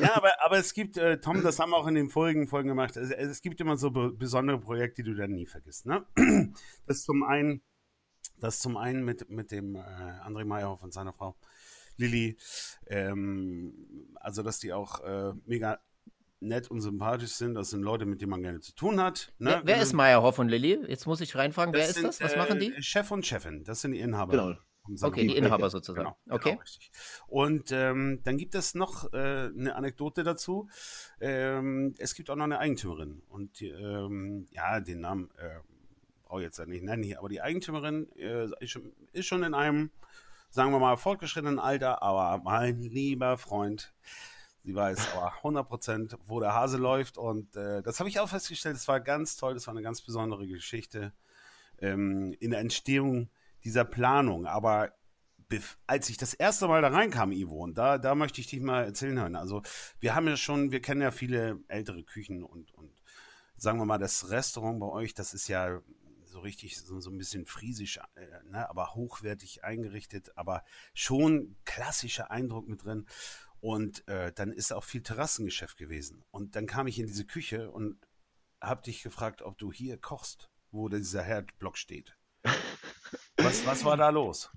ja, 0.00 0.16
aber, 0.16 0.32
aber 0.44 0.58
es 0.58 0.72
gibt, 0.72 0.96
äh, 0.96 1.20
Tom, 1.20 1.42
das 1.42 1.58
haben 1.58 1.70
wir 1.70 1.76
auch 1.76 1.86
in 1.86 1.94
den 1.94 2.08
vorigen 2.08 2.46
Folgen 2.46 2.68
gemacht, 2.68 2.96
es, 2.96 3.10
es 3.10 3.42
gibt 3.42 3.60
immer 3.60 3.76
so 3.76 3.90
be 3.90 4.10
besondere 4.12 4.58
Projekte, 4.58 5.02
die 5.02 5.10
du 5.10 5.16
dann 5.16 5.32
nie 5.32 5.46
vergisst. 5.46 5.86
Ne? 5.86 6.04
Das 6.86 7.04
zum 7.04 7.22
einen, 7.22 7.62
das 8.38 8.60
zum 8.60 8.76
einen 8.76 9.04
mit, 9.04 9.30
mit 9.30 9.50
dem 9.52 9.76
äh, 9.76 9.78
André 9.78 10.44
Meyerhoff 10.44 10.82
und 10.82 10.92
seiner 10.92 11.12
Frau 11.12 11.36
Lilly, 11.96 12.36
ähm, 12.86 13.74
also 14.14 14.42
dass 14.42 14.58
die 14.58 14.72
auch 14.72 15.00
äh, 15.04 15.32
mega 15.44 15.80
nett 16.40 16.70
und 16.70 16.80
sympathisch 16.80 17.32
sind. 17.32 17.54
Das 17.54 17.70
sind 17.70 17.82
Leute, 17.82 18.06
mit 18.06 18.20
denen 18.20 18.30
man 18.30 18.42
gerne 18.42 18.60
zu 18.60 18.74
tun 18.74 19.00
hat. 19.00 19.32
Ne? 19.38 19.50
Wer, 19.50 19.76
wer 19.76 19.82
ist 19.82 19.92
Meyerhoff 19.92 20.38
und 20.38 20.48
Lilly? 20.48 20.78
Jetzt 20.88 21.06
muss 21.06 21.20
ich 21.20 21.36
reinfragen, 21.36 21.72
wer 21.74 21.86
ist 21.86 21.94
sind, 21.94 22.06
das? 22.06 22.20
Was 22.20 22.36
machen 22.36 22.58
die? 22.58 22.74
Äh, 22.74 22.82
Chef 22.82 23.10
und 23.10 23.24
Chefin, 23.26 23.64
das 23.64 23.82
sind 23.82 23.92
die 23.92 24.00
Inhaber. 24.00 24.32
Genau. 24.32 24.56
Okay, 25.02 25.26
die 25.26 25.36
Inhaber 25.36 25.70
sozusagen. 25.70 26.14
Genau, 26.24 26.34
okay. 26.34 26.52
Genau, 26.52 26.62
und 27.28 27.70
ähm, 27.70 28.20
dann 28.24 28.38
gibt 28.38 28.54
es 28.54 28.74
noch 28.74 29.12
äh, 29.12 29.16
eine 29.16 29.76
Anekdote 29.76 30.24
dazu. 30.24 30.68
Ähm, 31.20 31.94
es 31.98 32.14
gibt 32.14 32.30
auch 32.30 32.36
noch 32.36 32.44
eine 32.44 32.58
Eigentümerin. 32.58 33.22
Und 33.28 33.62
ähm, 33.62 34.46
ja, 34.50 34.80
den 34.80 35.00
Namen 35.00 35.30
äh, 35.36 35.60
brauche 36.24 36.40
ich 36.40 36.46
jetzt 36.46 36.66
nicht 36.66 36.82
nennen 36.82 37.02
hier, 37.02 37.18
aber 37.18 37.28
die 37.28 37.42
Eigentümerin 37.42 38.10
äh, 38.16 38.48
ist 39.12 39.26
schon 39.26 39.42
in 39.42 39.54
einem, 39.54 39.90
sagen 40.48 40.72
wir 40.72 40.78
mal, 40.78 40.96
fortgeschrittenen 40.96 41.58
Alter, 41.58 42.02
aber 42.02 42.42
mein 42.42 42.80
lieber 42.80 43.36
Freund, 43.36 43.92
Sie 44.70 44.76
weiß 44.76 45.16
aber 45.16 45.32
100% 45.42 46.16
wo 46.26 46.38
der 46.38 46.54
Hase 46.54 46.76
läuft. 46.76 47.18
Und 47.18 47.56
äh, 47.56 47.82
das 47.82 47.98
habe 47.98 48.08
ich 48.08 48.20
auch 48.20 48.28
festgestellt. 48.28 48.76
Das 48.76 48.86
war 48.86 49.00
ganz 49.00 49.36
toll. 49.36 49.54
Das 49.54 49.66
war 49.66 49.74
eine 49.74 49.82
ganz 49.82 50.00
besondere 50.00 50.46
Geschichte 50.46 51.12
ähm, 51.78 52.32
in 52.38 52.52
der 52.52 52.60
Entstehung 52.60 53.30
dieser 53.64 53.84
Planung. 53.84 54.46
Aber 54.46 54.92
als 55.88 56.08
ich 56.08 56.18
das 56.18 56.34
erste 56.34 56.68
Mal 56.68 56.82
da 56.82 56.88
reinkam, 56.88 57.32
Ivo, 57.32 57.64
und 57.64 57.76
da, 57.78 57.98
da 57.98 58.14
möchte 58.14 58.40
ich 58.40 58.46
dich 58.46 58.60
mal 58.60 58.84
erzählen 58.84 59.18
hören. 59.18 59.34
Also, 59.34 59.62
wir 59.98 60.14
haben 60.14 60.28
ja 60.28 60.36
schon, 60.36 60.70
wir 60.70 60.80
kennen 60.80 61.00
ja 61.00 61.10
viele 61.10 61.58
ältere 61.66 62.04
Küchen 62.04 62.44
und, 62.44 62.72
und 62.74 62.92
sagen 63.56 63.78
wir 63.80 63.86
mal, 63.86 63.98
das 63.98 64.30
Restaurant 64.30 64.78
bei 64.78 64.86
euch, 64.86 65.14
das 65.14 65.34
ist 65.34 65.48
ja 65.48 65.80
so 66.22 66.38
richtig 66.38 66.78
so, 66.78 67.00
so 67.00 67.10
ein 67.10 67.18
bisschen 67.18 67.44
friesisch, 67.44 67.98
äh, 68.14 68.26
ne, 68.48 68.70
aber 68.70 68.94
hochwertig 68.94 69.64
eingerichtet, 69.64 70.30
aber 70.36 70.62
schon 70.94 71.56
klassischer 71.64 72.30
Eindruck 72.30 72.68
mit 72.68 72.84
drin. 72.84 73.06
Und 73.60 74.06
äh, 74.08 74.32
dann 74.32 74.52
ist 74.52 74.72
auch 74.72 74.84
viel 74.84 75.02
Terrassengeschäft 75.02 75.76
gewesen. 75.76 76.24
Und 76.30 76.56
dann 76.56 76.66
kam 76.66 76.86
ich 76.86 76.98
in 76.98 77.06
diese 77.06 77.26
Küche 77.26 77.70
und 77.70 77.98
habe 78.60 78.82
dich 78.82 79.02
gefragt, 79.02 79.42
ob 79.42 79.58
du 79.58 79.72
hier 79.72 79.98
kochst, 79.98 80.50
wo 80.70 80.88
dieser 80.88 81.22
Herdblock 81.22 81.76
steht. 81.76 82.16
Was, 83.36 83.64
was 83.64 83.86
war 83.86 83.96
da 83.96 84.10
los? 84.10 84.50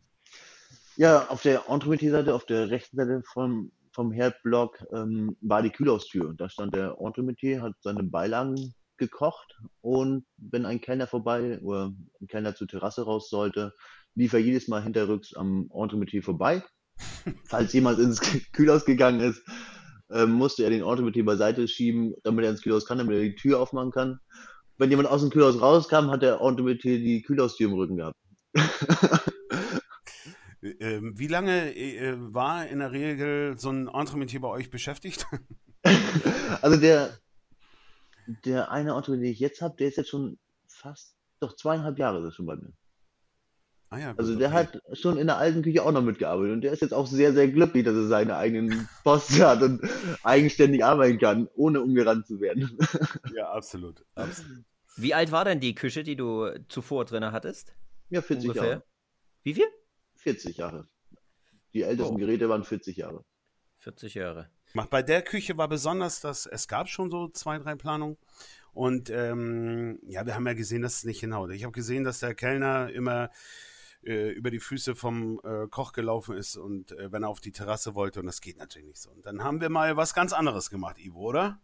Ja, 0.98 1.30
auf 1.30 1.42
der 1.42 1.70
Entremetier-Seite, 1.70 2.36
auf 2.36 2.46
der 2.46 2.70
rechten 2.70 2.98
Seite 2.98 3.24
vom, 3.26 3.72
vom 3.94 4.12
Herdblock 4.12 4.86
ähm, 4.92 5.38
war 5.40 5.62
die 5.62 5.70
Kühlhaustür. 5.70 6.34
Da 6.36 6.50
stand 6.50 6.76
der 6.76 6.98
Entremetier, 7.00 7.62
hat 7.62 7.76
seine 7.80 8.04
Beilagen 8.04 8.74
gekocht 8.98 9.58
und 9.82 10.26
wenn 10.38 10.66
ein 10.66 10.82
Kellner 10.82 11.08
vorbei 11.08 11.60
oder 11.62 11.94
ein 12.22 12.28
Kellner 12.28 12.56
zur 12.56 12.68
Terrasse 12.68 13.04
raus 13.04 13.30
sollte, 13.30 13.74
lief 14.16 14.34
er 14.34 14.40
jedes 14.40 14.68
Mal 14.68 14.84
hinterrücks 14.84 15.34
am 15.34 15.70
Entremetier 15.74 16.22
vorbei. 16.22 16.64
Falls 17.46 17.74
jemand 17.74 18.00
ins 18.00 18.22
Kühlhaus 18.52 18.86
gegangen 18.86 19.20
ist, 19.20 19.42
äh, 20.10 20.26
musste 20.26 20.64
er 20.64 20.70
den 20.70 20.84
Entremetier 20.84 21.26
beiseite 21.26 21.68
schieben, 21.68 22.14
damit 22.24 22.46
er 22.46 22.52
ins 22.52 22.62
Kühlhaus 22.62 22.86
kann, 22.86 22.98
damit 22.98 23.16
er 23.16 23.24
die 23.24 23.36
Tür 23.36 23.60
aufmachen 23.60 23.92
kann. 23.92 24.20
Wenn 24.78 24.90
jemand 24.90 25.10
aus 25.10 25.22
dem 25.22 25.30
Kühlhaus 25.30 25.62
rauskam, 25.62 26.10
hat 26.10 26.22
der 26.22 26.42
Entremetier 26.42 26.98
die 27.00 27.22
Kühlhaustür 27.22 27.70
im 27.70 27.76
Rücken 27.76 27.98
gehabt. 27.98 28.18
Ähm, 30.80 31.20
wie 31.20 31.28
lange 31.28 31.76
äh, 31.76 32.16
war 32.18 32.66
in 32.68 32.80
der 32.80 32.94
Regel 32.94 33.58
so 33.58 33.70
ein 33.70 33.90
Entremetier 33.90 34.40
bei 34.40 34.48
euch 34.48 34.70
beschäftigt? 34.70 35.28
also 36.62 36.80
der, 36.80 37.18
der 38.46 38.72
eine 38.72 38.92
Entremetier, 38.92 39.26
den 39.26 39.34
ich 39.34 39.40
jetzt 39.40 39.62
habe, 39.62 39.76
der 39.78 39.90
ist 39.90 39.98
jetzt 39.98 40.10
schon 40.10 40.40
fast, 40.68 41.18
doch 41.42 41.56
zweieinhalb 41.58 42.00
Jahre 42.00 42.20
ist 42.20 42.26
er 42.26 42.32
schon 42.32 42.46
bei 42.46 42.56
mir. 42.56 42.72
Ah 43.94 44.00
ja, 44.00 44.10
gut, 44.10 44.20
also 44.22 44.36
der 44.36 44.48
okay. 44.48 44.58
hat 44.58 44.82
schon 44.98 45.20
in 45.20 45.28
der 45.28 45.38
alten 45.38 45.62
Küche 45.62 45.84
auch 45.84 45.92
noch 45.92 46.02
mitgearbeitet 46.02 46.52
und 46.54 46.62
der 46.62 46.72
ist 46.72 46.82
jetzt 46.82 46.96
auch 46.96 47.06
sehr, 47.06 47.32
sehr 47.32 47.48
glücklich, 47.48 47.84
dass 47.86 47.94
er 47.94 48.08
seine 48.08 48.38
eigenen 48.38 48.90
Posten 49.04 49.44
hat 49.44 49.62
und 49.62 49.88
eigenständig 50.24 50.84
arbeiten 50.84 51.20
kann, 51.20 51.48
ohne 51.54 51.80
umgerannt 51.80 52.26
zu 52.26 52.42
werden. 52.42 52.76
Ja, 53.36 53.52
absolut. 53.52 54.04
absolut. 54.16 54.64
Wie 54.96 55.14
alt 55.14 55.32
war 55.32 55.46
denn 55.46 55.60
die 55.60 55.76
Küche, 55.76 56.02
die 56.02 56.16
du 56.16 56.50
zuvor 56.70 57.06
drin 57.06 57.24
hattest? 57.32 57.76
Ja, 58.10 58.24
40 58.24 58.50
Ungefähr. 58.50 58.70
Jahre. 58.70 58.84
Wie 59.44 59.54
viel? 59.54 59.68
40 60.16 60.58
Jahre. 60.58 60.88
Die 61.74 61.84
ältesten 61.84 62.16
oh. 62.16 62.18
Geräte 62.18 62.50
waren 62.50 62.64
40 62.64 62.98
Jahre. 62.98 63.24
40 63.78 64.16
Jahre. 64.16 64.50
Bei 64.90 65.04
der 65.04 65.22
Küche 65.22 65.56
war 65.56 65.68
besonders, 65.68 66.20
dass 66.20 66.48
es 66.48 66.68
gab 66.68 66.90
schon 66.90 67.12
so 67.12 67.28
zwei, 67.28 67.60
drei 67.60 67.76
Planungen. 67.76 68.18
Und 68.74 69.12
ähm, 69.12 70.00
ja, 70.02 70.26
wir 70.26 70.34
haben 70.34 70.48
ja 70.48 70.54
gesehen, 70.54 70.82
dass 70.82 70.98
es 70.98 71.04
nicht 71.04 71.20
hinhaut. 71.20 71.52
Ich 71.52 71.64
habe 71.64 71.74
gesehen, 71.74 72.04
dass 72.04 72.22
der 72.22 72.34
Kellner 72.34 72.92
immer 72.92 73.30
äh, 74.06 74.30
über 74.32 74.52
die 74.52 74.60
Füße 74.60 74.96
vom 74.96 75.40
äh, 75.44 75.68
Koch 75.70 75.94
gelaufen 75.94 76.38
ist 76.38 76.58
und 76.58 76.92
äh, 76.94 77.12
wenn 77.12 77.24
er 77.24 77.30
auf 77.30 77.42
die 77.42 77.52
Terrasse 77.52 77.96
wollte 77.96 78.20
und 78.20 78.26
das 78.26 78.42
geht 78.42 78.58
natürlich 78.58 78.88
nicht 78.88 79.02
so. 79.02 79.12
Und 79.12 79.26
dann 79.26 79.44
haben 79.44 79.62
wir 79.62 79.70
mal 79.70 79.98
was 79.98 80.14
ganz 80.14 80.34
anderes 80.34 80.70
gemacht, 80.70 80.98
Ivo, 81.00 81.20
oder? 81.20 81.60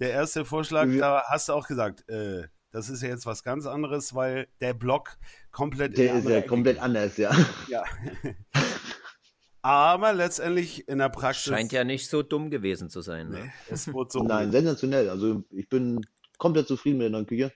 Der 0.00 0.10
erste 0.10 0.44
Vorschlag, 0.44 0.86
ja. 0.88 0.98
da 0.98 1.22
hast 1.28 1.48
du 1.48 1.54
auch 1.54 1.66
gesagt, 1.66 2.08
äh, 2.08 2.46
das 2.70 2.90
ist 2.90 3.02
ja 3.02 3.08
jetzt 3.08 3.26
was 3.26 3.42
ganz 3.42 3.66
anderes, 3.66 4.14
weil 4.14 4.48
der 4.60 4.74
Block 4.74 5.16
komplett. 5.50 5.96
Der 5.96 6.18
ist 6.18 6.28
ja 6.28 6.42
komplett 6.42 6.78
anders, 6.78 7.16
ja. 7.16 7.34
Ja. 7.68 7.82
Aber 9.62 10.12
letztendlich 10.12 10.88
in 10.88 10.98
der 10.98 11.08
Praxis. 11.08 11.52
Scheint 11.52 11.72
ja 11.72 11.84
nicht 11.84 12.08
so 12.08 12.22
dumm 12.22 12.50
gewesen 12.50 12.90
zu 12.90 13.00
sein. 13.00 13.30
Ne? 13.30 13.52
es 13.68 13.92
wurde 13.92 14.10
so 14.12 14.22
Nein, 14.22 14.52
sensationell. 14.52 15.10
Also 15.10 15.44
ich 15.50 15.68
bin 15.68 16.00
komplett 16.38 16.68
zufrieden 16.68 16.98
mit 16.98 17.04
der 17.06 17.10
neuen 17.10 17.26
Küche. 17.26 17.52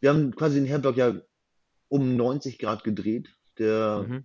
Wir 0.00 0.10
haben 0.10 0.34
quasi 0.34 0.56
den 0.56 0.66
Herdblock 0.66 0.96
ja 0.96 1.14
um 1.92 2.16
90 2.16 2.58
Grad 2.58 2.84
gedreht. 2.84 3.28
Der 3.58 4.06
mhm. 4.08 4.24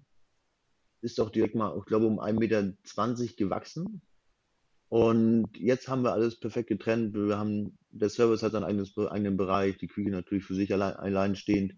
ist 1.02 1.20
auch 1.20 1.30
direkt 1.30 1.54
mal, 1.54 1.78
ich 1.78 1.84
glaube, 1.84 2.08
um 2.08 2.18
1,20 2.18 2.40
Meter 2.40 3.34
gewachsen. 3.36 4.02
Und 4.88 5.50
jetzt 5.58 5.90
haben 5.90 6.04
wir 6.04 6.14
alles 6.14 6.40
perfekt 6.40 6.70
getrennt. 6.70 7.14
Wir 7.14 7.38
haben, 7.38 7.78
der 7.90 8.08
Service 8.08 8.42
hat 8.42 8.54
seinen 8.54 8.64
eigenes, 8.64 8.98
eigenen 8.98 9.36
Bereich, 9.36 9.78
die 9.78 9.88
Küche 9.88 10.12
natürlich 10.12 10.46
für 10.46 10.56
sich 10.56 10.72
allein, 10.72 10.94
allein 10.94 11.36
stehend. 11.36 11.74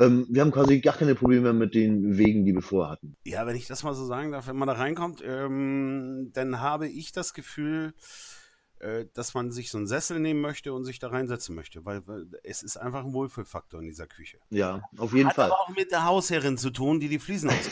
Ähm, 0.00 0.26
wir 0.28 0.42
haben 0.42 0.50
quasi 0.50 0.80
gar 0.80 0.96
keine 0.96 1.14
Probleme 1.14 1.52
mit 1.52 1.76
den 1.76 2.18
Wegen, 2.18 2.44
die 2.44 2.52
wir 2.52 2.60
vorher 2.60 2.90
hatten. 2.90 3.16
Ja, 3.24 3.46
wenn 3.46 3.54
ich 3.54 3.68
das 3.68 3.84
mal 3.84 3.94
so 3.94 4.04
sagen 4.04 4.32
darf, 4.32 4.48
wenn 4.48 4.56
man 4.56 4.66
da 4.66 4.74
reinkommt, 4.74 5.22
ähm, 5.24 6.32
dann 6.34 6.60
habe 6.60 6.88
ich 6.88 7.12
das 7.12 7.34
Gefühl, 7.34 7.94
äh, 7.94 8.35
dass 9.14 9.34
man 9.34 9.50
sich 9.50 9.70
so 9.70 9.78
einen 9.78 9.86
Sessel 9.86 10.18
nehmen 10.20 10.40
möchte 10.40 10.72
und 10.72 10.84
sich 10.84 10.98
da 10.98 11.08
reinsetzen 11.08 11.54
möchte, 11.54 11.84
weil, 11.84 12.02
es 12.42 12.62
ist 12.62 12.76
einfach 12.76 13.04
ein 13.04 13.12
Wohlfühlfaktor 13.12 13.80
in 13.80 13.86
dieser 13.86 14.06
Küche. 14.06 14.38
Ja, 14.50 14.82
auf 14.98 15.14
jeden 15.14 15.28
hat 15.28 15.36
Fall. 15.36 15.44
Hat 15.46 15.52
aber 15.52 15.62
auch 15.62 15.76
mit 15.76 15.90
der 15.90 16.04
Hausherrin 16.04 16.58
zu 16.58 16.70
tun, 16.70 17.00
die 17.00 17.08
die 17.08 17.18
Fliesen 17.18 17.50
hat, 17.50 17.70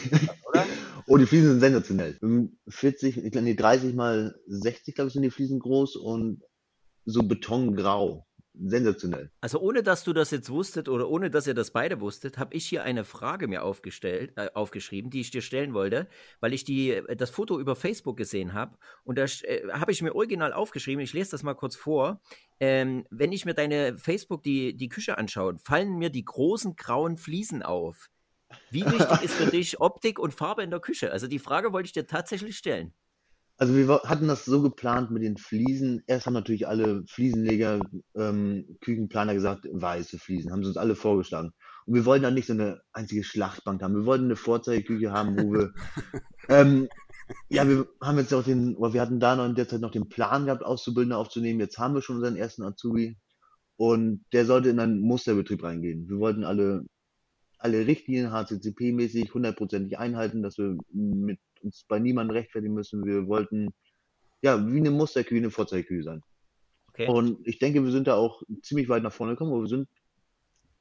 oder? 0.49 0.67
Oh, 1.07 1.19
die 1.19 1.27
Fliesen 1.27 1.51
sind 1.51 1.61
sensationell. 1.61 2.19
40, 2.67 3.19
ich 3.19 3.31
glaube, 3.31 3.45
nee, 3.45 3.55
30 3.55 3.95
mal 3.95 4.35
60, 4.47 4.95
glaube 4.95 5.09
ich, 5.09 5.13
sind 5.13 5.23
die 5.23 5.31
Fliesen 5.31 5.59
groß 5.59 5.97
und 5.97 6.41
so 7.05 7.23
betongrau 7.23 8.27
sensationell. 8.55 9.31
Also 9.41 9.59
ohne 9.61 9.83
dass 9.83 10.05
du 10.05 10.13
das 10.13 10.31
jetzt 10.31 10.49
wusstet 10.49 10.89
oder 10.89 11.09
ohne 11.09 11.31
dass 11.31 11.47
ihr 11.47 11.55
das 11.55 11.73
beide 11.73 12.01
wusstet, 12.01 12.39
habe 12.39 12.55
ich 12.55 12.67
hier 12.67 12.85
eine 12.85 13.05
Frage 13.05 13.49
mir 13.49 13.65
aufgestellt, 13.65 14.33
äh, 14.37 14.49
aufgeschrieben, 14.55 15.11
die 15.11 15.21
ich 15.21 15.31
dir 15.31 15.43
stellen 15.43 15.75
wollte, 15.75 16.09
weil 16.41 16.53
ich 16.53 16.65
die, 16.65 16.91
äh, 16.91 17.17
das 17.17 17.31
Foto 17.31 17.59
über 17.59 17.75
Facebook 17.75 18.17
gesehen 18.17 18.53
habe. 18.53 18.77
Und 19.03 19.19
da 19.19 19.25
äh, 19.25 19.69
habe 19.73 19.93
ich 19.93 20.03
mir 20.03 20.15
original 20.15 20.53
aufgeschrieben, 20.53 21.03
ich 21.03 21.13
lese 21.13 21.33
das 21.33 21.43
mal 21.43 21.55
kurz 21.55 21.77
vor. 21.77 22.21
Ähm, 22.61 23.05
wenn 23.11 23.33
ich 23.33 23.45
mir 23.45 23.55
deine 23.55 23.99
Facebook, 23.99 24.43
die, 24.43 24.77
die 24.77 24.89
Küche 24.89 25.19
anschaue, 25.19 25.59
fallen 25.59 25.99
mir 25.99 26.11
die 26.11 26.25
großen 26.25 26.77
grauen 26.77 27.17
Fliesen 27.17 27.63
auf. 27.63 28.09
Wie 28.71 28.85
wichtig 28.85 29.23
ist 29.23 29.35
für 29.35 29.47
dich 29.51 29.81
Optik 29.81 30.19
und 30.19 30.33
Farbe 30.33 30.63
in 30.63 30.71
der 30.71 30.81
Küche? 30.81 31.11
Also 31.11 31.27
die 31.27 31.41
Frage 31.41 31.73
wollte 31.73 31.87
ich 31.87 31.93
dir 31.93 32.07
tatsächlich 32.07 32.57
stellen. 32.57 32.93
Also 33.57 33.77
wir 33.77 33.89
hatten 34.05 34.27
das 34.27 34.45
so 34.45 34.63
geplant 34.63 35.11
mit 35.13 35.23
den 35.23 35.37
Fliesen. 35.37 36.03
Erst 36.07 36.27
haben 36.27 36.35
natürlich 36.35 36.67
alle 36.67 37.05
Fliesenleger, 37.07 37.81
ähm, 38.17 38.77
Küchenplaner 38.81 39.35
gesagt, 39.35 39.67
weiße 39.71 40.19
Fliesen, 40.19 40.51
haben 40.51 40.63
sie 40.63 40.69
uns 40.69 40.77
alle 40.77 40.97
vorgeschlagen. 40.97 41.53
Und 41.87 41.95
wir 41.95 42.05
wollten 42.05 42.25
dann 42.25 42.35
nicht 42.35 42.49
so 42.49 42.53
eine 42.55 42.81
einzige 42.93 43.23
Schlachtbank 43.23 43.83
haben. 43.83 43.95
Wir 43.95 44.07
wollten 44.07 44.25
eine 44.25 44.37
Vorzeigeküche 44.37 45.13
haben, 45.13 45.37
wo 45.37 45.53
wir, 45.53 45.73
ähm, 46.49 46.89
ja, 47.49 47.69
wir 47.69 47.87
haben 48.01 48.19
jetzt 48.19 48.35
auch 48.35 48.43
den, 48.43 48.77
wir 48.77 49.01
hatten 49.01 49.21
da 49.21 49.37
noch 49.37 49.47
in 49.47 49.55
der 49.55 49.69
Zeit 49.69 49.81
noch 49.81 49.93
den 49.93 50.09
Plan 50.09 50.47
gehabt, 50.47 50.65
Auszubildende 50.65 51.17
aufzunehmen. 51.17 51.61
Jetzt 51.61 51.79
haben 51.79 51.95
wir 51.95 52.03
schon 52.03 52.17
unseren 52.17 52.37
ersten 52.37 52.65
Azubi 52.65 53.17
und 53.77 54.25
der 54.33 54.47
sollte 54.47 54.71
in 54.71 54.81
einen 54.81 55.01
Musterbetrieb 55.01 55.63
reingehen. 55.63 56.09
Wir 56.09 56.19
wollten 56.19 56.45
alle, 56.45 56.85
alle 57.59 57.87
Richtlinien 57.87 58.33
HCCP-mäßig 58.33 59.33
hundertprozentig 59.33 59.99
einhalten, 59.99 60.43
dass 60.43 60.59
wir 60.59 60.77
mit 60.93 61.39
uns 61.65 61.85
bei 61.89 61.99
niemandem 61.99 62.37
rechtfertigen 62.37 62.75
müssen. 62.75 63.05
Wir 63.05 63.27
wollten 63.27 63.75
ja 64.43 64.65
wie 64.67 64.79
eine 64.79 64.91
Musterkühe, 64.91 65.39
eine 65.39 65.51
Vorzeigekühe 65.51 66.03
sein. 66.03 66.23
Okay. 66.89 67.09
Und 67.09 67.47
ich 67.47 67.59
denke, 67.59 67.83
wir 67.83 67.91
sind 67.91 68.07
da 68.07 68.15
auch 68.15 68.43
ziemlich 68.63 68.89
weit 68.89 69.03
nach 69.03 69.13
vorne 69.13 69.33
gekommen, 69.33 69.53
aber 69.53 69.63
wir 69.63 69.69
sind, 69.69 69.89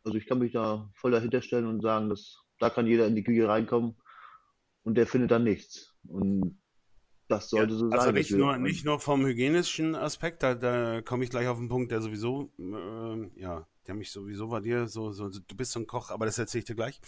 also 0.04 0.18
ich 0.18 0.28
kann 0.28 0.40
mich 0.40 0.52
da 0.52 0.90
voll 0.94 1.12
dahinter 1.12 1.42
stellen 1.42 1.66
und 1.66 1.82
sagen, 1.82 2.10
dass 2.10 2.44
da 2.60 2.70
kann 2.70 2.88
jeder 2.88 3.08
in 3.08 3.16
die 3.16 3.24
Küche 3.24 3.48
reinkommen 3.48 3.96
und 4.84 4.96
der 4.96 5.08
findet 5.08 5.32
dann 5.32 5.44
nichts. 5.44 5.96
Und 6.08 6.60
das 7.28 7.50
sollte 7.50 7.74
ja, 7.74 7.80
so 7.80 7.86
also 7.86 7.90
sein. 7.90 8.00
Also 8.00 8.12
nicht 8.12 8.32
nur, 8.32 8.58
nicht 8.58 8.86
nur 8.86 9.00
vom 9.00 9.26
hygienischen 9.26 9.96
Aspekt, 9.96 10.44
da, 10.44 10.56
da 10.56 11.02
komme 11.02 11.24
ich 11.24 11.30
gleich 11.30 11.48
auf 11.48 11.58
den 11.58 11.70
Punkt, 11.70 11.92
der 11.92 12.02
sowieso, 12.02 12.52
äh, 12.60 13.42
ja, 13.42 13.68
der 13.88 13.96
mich 13.96 14.12
sowieso 14.12 14.50
bei 14.50 14.60
dir, 14.60 14.88
so, 14.88 15.12
so, 15.12 15.30
du 15.30 15.56
bist 15.56 15.72
so 15.72 15.80
ein 15.80 15.88
Koch, 15.88 16.12
aber 16.12 16.26
das 16.26 16.38
erzähle 16.38 16.60
ich 16.60 16.66
dir 16.66 16.76
gleich. 16.76 17.02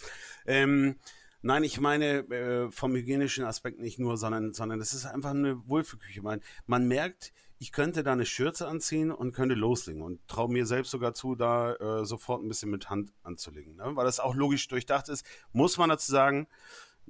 Ähm, 0.46 0.96
Nein, 1.42 1.64
ich 1.64 1.80
meine 1.80 2.28
äh, 2.30 2.70
vom 2.70 2.94
hygienischen 2.94 3.44
Aspekt 3.44 3.78
nicht 3.78 3.98
nur, 3.98 4.16
sondern, 4.16 4.52
sondern 4.52 4.80
es 4.80 4.92
ist 4.92 5.06
einfach 5.06 5.30
eine 5.30 5.66
Wohlfühlküche. 5.68 6.22
Man, 6.22 6.40
man 6.66 6.88
merkt, 6.88 7.32
ich 7.58 7.72
könnte 7.72 8.02
da 8.02 8.12
eine 8.12 8.26
Schürze 8.26 8.68
anziehen 8.68 9.10
und 9.10 9.32
könnte 9.32 9.54
loslegen 9.54 10.02
und 10.02 10.26
traue 10.28 10.50
mir 10.50 10.66
selbst 10.66 10.90
sogar 10.90 11.14
zu, 11.14 11.34
da 11.34 11.74
äh, 11.74 12.04
sofort 12.04 12.42
ein 12.42 12.48
bisschen 12.48 12.70
mit 12.70 12.90
Hand 12.90 13.12
anzulegen. 13.22 13.76
Ne? 13.76 13.92
Weil 13.94 14.04
das 14.04 14.20
auch 14.20 14.34
logisch 14.34 14.68
durchdacht 14.68 15.08
ist, 15.08 15.24
muss 15.52 15.78
man 15.78 15.88
dazu 15.88 16.10
sagen, 16.10 16.48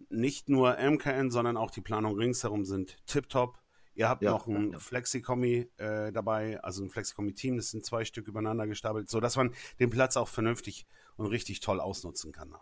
nicht 0.08 0.48
nur 0.48 0.76
MKN, 0.78 1.30
sondern 1.30 1.56
auch 1.56 1.70
die 1.70 1.80
Planung 1.80 2.16
ringsherum 2.16 2.64
sind 2.64 2.96
tiptop. 3.06 3.58
Ihr 3.94 4.10
habt 4.10 4.22
ja, 4.22 4.30
noch 4.30 4.46
ein 4.46 4.72
ja. 4.72 4.78
Flexikomi 4.78 5.70
äh, 5.78 6.12
dabei, 6.12 6.62
also 6.62 6.84
ein 6.84 6.90
Flexikomi-Team, 6.90 7.56
das 7.56 7.70
sind 7.70 7.84
zwei 7.84 8.04
Stück 8.04 8.28
übereinander 8.28 8.66
gestapelt, 8.66 9.08
sodass 9.08 9.36
man 9.36 9.54
den 9.80 9.88
Platz 9.88 10.18
auch 10.18 10.28
vernünftig 10.28 10.86
und 11.16 11.26
richtig 11.26 11.60
toll 11.60 11.80
ausnutzen 11.80 12.30
kann. 12.30 12.54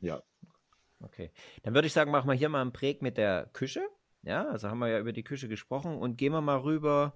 Ja, 0.00 0.22
Okay. 1.00 1.30
Dann 1.62 1.74
würde 1.74 1.86
ich 1.86 1.92
sagen, 1.92 2.10
machen 2.10 2.28
wir 2.28 2.34
hier 2.34 2.48
mal 2.48 2.60
einen 2.60 2.72
Präg 2.72 3.02
mit 3.02 3.16
der 3.16 3.48
Küche. 3.52 3.82
Ja, 4.22 4.48
also 4.48 4.68
haben 4.68 4.78
wir 4.78 4.88
ja 4.88 4.98
über 4.98 5.12
die 5.12 5.22
Küche 5.22 5.48
gesprochen 5.48 5.96
und 5.96 6.16
gehen 6.16 6.32
wir 6.32 6.40
mal 6.40 6.58
rüber 6.58 7.14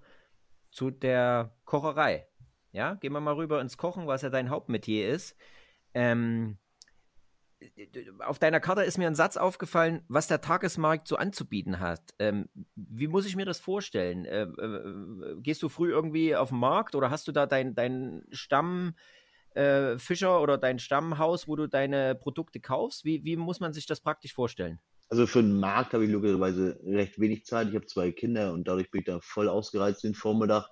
zu 0.71 0.91
der 0.91 1.55
Kocherei. 1.65 2.27
Ja, 2.71 2.95
gehen 2.95 3.13
wir 3.13 3.21
mal 3.21 3.35
rüber 3.35 3.61
ins 3.61 3.77
Kochen, 3.77 4.07
was 4.07 4.23
ja 4.23 4.31
dein 4.31 4.51
Hauptmetier 4.51 5.09
ist. 5.09 5.37
Ähm, 5.95 6.59
auf 8.21 8.39
deiner 8.39 8.61
Karte 8.61 8.83
ist 8.83 8.99
mir 8.99 9.07
ein 9.07 9.15
Satz 9.15 9.37
aufgefallen, 9.37 10.05
was 10.09 10.27
der 10.27 10.41
Tagesmarkt 10.41 11.07
so 11.07 11.17
anzubieten 11.17 11.81
hat. 11.81 12.01
Ähm, 12.19 12.49
wie 12.75 13.09
muss 13.09 13.27
ich 13.27 13.37
mir 13.37 13.45
das 13.45 13.61
vorstellen? 13.61 14.25
Äh, 14.25 14.43
äh, 14.43 15.37
gehst 15.41 15.63
du 15.63 15.69
früh 15.69 15.91
irgendwie 15.91 16.35
auf 16.35 16.49
den 16.49 16.59
Markt 16.59 16.95
oder 16.95 17.11
hast 17.11 17.29
du 17.29 17.33
da 17.33 17.47
deinen 17.47 17.75
dein 17.75 18.25
Stammfischer 18.31 18.97
äh, 19.55 19.97
oder 20.25 20.59
dein 20.59 20.79
Stammhaus, 20.79 21.49
wo 21.49 21.57
du 21.57 21.67
deine 21.67 22.15
Produkte 22.15 22.61
kaufst? 22.61 23.05
Wie, 23.05 23.25
wie 23.25 23.37
muss 23.37 23.61
man 23.61 23.73
sich 23.73 23.87
das 23.87 24.01
praktisch 24.01 24.35
vorstellen? 24.35 24.79
Also 25.09 25.27
für 25.27 25.43
den 25.43 25.61
Markt 25.61 25.93
habe 25.93 26.05
ich 26.07 26.11
logischerweise 26.11 26.81
recht 26.87 27.21
wenig 27.21 27.45
Zeit. 27.45 27.69
Ich 27.69 27.75
habe 27.75 27.87
zwei 27.87 28.13
Kinder 28.13 28.53
und 28.53 28.67
dadurch 28.67 28.91
bin 28.91 29.01
ich 29.01 29.07
da 29.07 29.21
voll 29.21 29.49
ausgereizt 29.49 30.05
den 30.05 30.15
Vormittag. 30.15 30.67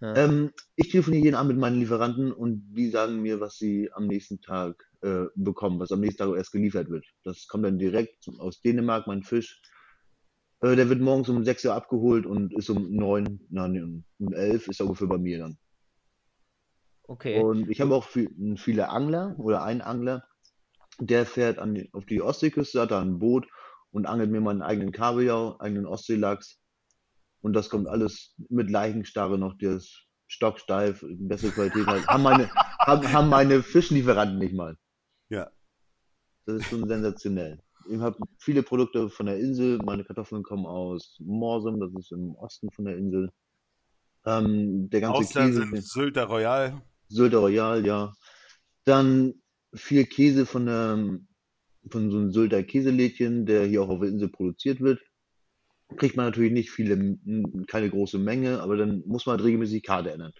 Ja. 0.00 0.14
Ähm, 0.16 0.50
ich 0.76 0.90
telefoniere 0.90 1.24
jeden 1.24 1.34
Abend 1.34 1.52
mit 1.52 1.60
meinen 1.60 1.78
Lieferanten 1.78 2.32
und 2.32 2.74
die 2.74 2.90
sagen 2.90 3.20
mir, 3.22 3.40
was 3.40 3.56
sie 3.56 3.90
am 3.92 4.06
nächsten 4.06 4.40
Tag 4.40 4.84
äh, 5.02 5.24
bekommen, 5.34 5.78
was 5.78 5.92
am 5.92 6.00
nächsten 6.00 6.24
Tag 6.24 6.36
erst 6.36 6.52
geliefert 6.52 6.90
wird. 6.90 7.06
Das 7.24 7.46
kommt 7.48 7.64
dann 7.64 7.78
direkt 7.78 8.28
aus 8.38 8.60
Dänemark, 8.60 9.06
mein 9.06 9.22
Fisch. 9.22 9.62
Äh, 10.62 10.76
der 10.76 10.88
wird 10.88 11.00
morgens 11.00 11.28
um 11.28 11.44
6 11.44 11.64
Uhr 11.66 11.74
abgeholt 11.74 12.26
und 12.26 12.52
ist 12.54 12.70
um 12.70 12.94
9, 12.94 13.40
nein, 13.50 14.04
um 14.18 14.32
11 14.32 14.68
ist 14.68 14.80
er 14.80 14.86
ungefähr 14.86 15.08
bei 15.08 15.18
mir 15.18 15.38
dann. 15.38 15.58
Okay. 17.10 17.42
Und 17.42 17.68
ich 17.68 17.80
habe 17.80 17.92
auch 17.92 18.04
viel, 18.04 18.30
viele 18.56 18.88
Angler 18.88 19.34
oder 19.36 19.64
einen 19.64 19.80
Angler, 19.80 20.22
der 21.00 21.26
fährt 21.26 21.58
an 21.58 21.74
die, 21.74 21.90
auf 21.92 22.06
die 22.06 22.22
Ostseeküste, 22.22 22.80
hat 22.80 22.92
da 22.92 23.00
ein 23.00 23.18
Boot 23.18 23.48
und 23.90 24.06
angelt 24.06 24.30
mir 24.30 24.40
meinen 24.40 24.62
eigenen 24.62 24.92
Kabeljau, 24.92 25.58
eigenen 25.58 25.86
Ostseelachs 25.86 26.60
und 27.40 27.54
das 27.54 27.68
kommt 27.68 27.88
alles 27.88 28.36
mit 28.48 28.70
Leichenstarre 28.70 29.38
noch, 29.38 29.58
der 29.58 29.72
ist 29.72 30.06
stocksteif, 30.28 31.04
bessere 31.18 31.50
Qualität 31.50 31.84
halt. 31.88 32.06
haben, 32.06 32.22
meine, 32.22 32.48
haben, 32.78 33.12
haben 33.12 33.28
meine 33.28 33.64
Fischlieferanten 33.64 34.38
nicht 34.38 34.54
mal. 34.54 34.76
Ja. 35.30 35.50
Das 36.46 36.58
ist 36.58 36.66
schon 36.66 36.86
sensationell. 36.86 37.60
Ich 37.88 37.98
habe 37.98 38.18
viele 38.38 38.62
Produkte 38.62 39.10
von 39.10 39.26
der 39.26 39.40
Insel. 39.40 39.78
Meine 39.78 40.04
Kartoffeln 40.04 40.44
kommen 40.44 40.66
aus 40.66 41.16
Morsum, 41.18 41.80
das 41.80 41.92
ist 41.98 42.12
im 42.12 42.36
Osten 42.36 42.70
von 42.70 42.84
der 42.84 42.96
Insel. 42.96 43.32
Ähm, 44.26 44.88
der 44.90 45.00
ganze 45.00 45.18
Ausland 45.18 45.48
Käse. 45.48 45.66
Sind 45.66 45.84
Sylter 45.84 46.26
Royal. 46.26 46.80
Sylter 47.10 47.38
Royal, 47.38 47.84
ja. 47.84 48.14
Dann 48.84 49.34
viel 49.74 50.06
Käse 50.06 50.46
von, 50.46 50.66
der, 50.66 51.18
von 51.90 52.10
so 52.10 52.18
einem 52.18 52.32
Sylter 52.32 52.62
Käselädchen, 52.62 53.46
der 53.46 53.66
hier 53.66 53.82
auch 53.82 53.90
auf 53.90 54.00
der 54.00 54.08
Insel 54.08 54.28
produziert 54.28 54.80
wird 54.80 55.00
kriegt 55.96 56.16
man 56.16 56.26
natürlich 56.26 56.52
nicht 56.52 56.70
viele, 56.70 57.18
keine 57.66 57.90
große 57.90 58.18
Menge, 58.18 58.60
aber 58.60 58.76
dann 58.76 59.02
muss 59.06 59.26
man 59.26 59.36
halt 59.36 59.44
regelmäßig 59.44 59.82
die 59.82 59.86
Karte 59.86 60.12
ändern. 60.12 60.32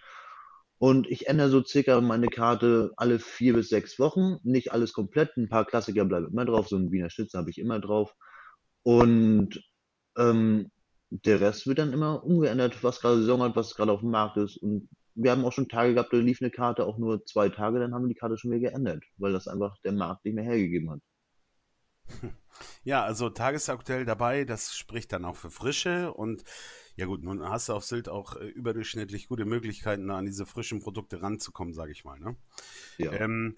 Und 0.77 1.07
ich 1.11 1.27
ändere 1.27 1.49
so 1.49 1.63
circa 1.63 2.01
meine 2.01 2.27
Karte 2.27 2.91
alle 2.97 3.19
vier 3.19 3.53
bis 3.53 3.69
sechs 3.69 3.99
Wochen. 3.99 4.37
Nicht 4.43 4.71
alles 4.71 4.93
komplett. 4.93 5.37
Ein 5.37 5.47
paar 5.47 5.65
Klassiker 5.65 6.05
bleiben 6.05 6.29
immer 6.31 6.45
drauf. 6.45 6.69
So 6.69 6.75
ein 6.75 6.91
Wiener 6.91 7.11
Schnitzel 7.11 7.39
habe 7.39 7.51
ich 7.51 7.59
immer 7.59 7.79
drauf. 7.79 8.15
Und 8.81 9.63
ähm, 10.17 10.71
der 11.11 11.39
Rest 11.39 11.67
wird 11.67 11.77
dann 11.77 11.93
immer 11.93 12.23
umgeändert, 12.23 12.83
was 12.83 12.99
gerade 12.99 13.17
Saison 13.17 13.43
hat, 13.43 13.55
was 13.55 13.75
gerade 13.75 13.91
auf 13.91 13.99
dem 13.99 14.09
Markt 14.09 14.37
ist. 14.37 14.57
Und 14.57 14.89
wir 15.23 15.31
haben 15.31 15.45
auch 15.45 15.51
schon 15.51 15.69
Tage 15.69 15.93
gehabt, 15.93 16.13
da 16.13 16.17
lief 16.17 16.41
eine 16.41 16.51
Karte 16.51 16.85
auch 16.85 16.97
nur 16.97 17.25
zwei 17.25 17.49
Tage, 17.49 17.79
dann 17.79 17.93
haben 17.93 18.03
wir 18.03 18.09
die 18.09 18.19
Karte 18.19 18.37
schon 18.37 18.51
wieder 18.51 18.71
geändert, 18.71 19.03
weil 19.17 19.33
das 19.33 19.47
einfach 19.47 19.77
der 19.83 19.93
Markt 19.93 20.25
nicht 20.25 20.35
mehr 20.35 20.43
hergegeben 20.43 20.91
hat. 20.91 20.99
Ja, 22.83 23.03
also 23.03 23.29
tagesaktuell 23.29 24.05
dabei, 24.05 24.43
das 24.43 24.75
spricht 24.75 25.13
dann 25.13 25.25
auch 25.25 25.35
für 25.35 25.49
Frische 25.49 26.13
und 26.13 26.43
ja 26.95 27.05
gut, 27.05 27.23
nun 27.23 27.47
hast 27.47 27.69
du 27.69 27.73
auf 27.73 27.85
Sylt 27.85 28.09
auch 28.09 28.35
äh, 28.35 28.45
überdurchschnittlich 28.45 29.27
gute 29.27 29.45
Möglichkeiten, 29.45 30.11
an 30.11 30.25
diese 30.25 30.45
frischen 30.45 30.81
Produkte 30.81 31.21
ranzukommen, 31.21 31.73
sage 31.73 31.91
ich 31.91 32.03
mal. 32.03 32.19
Ne? 32.19 32.35
Ja. 32.97 33.13
Ähm, 33.13 33.57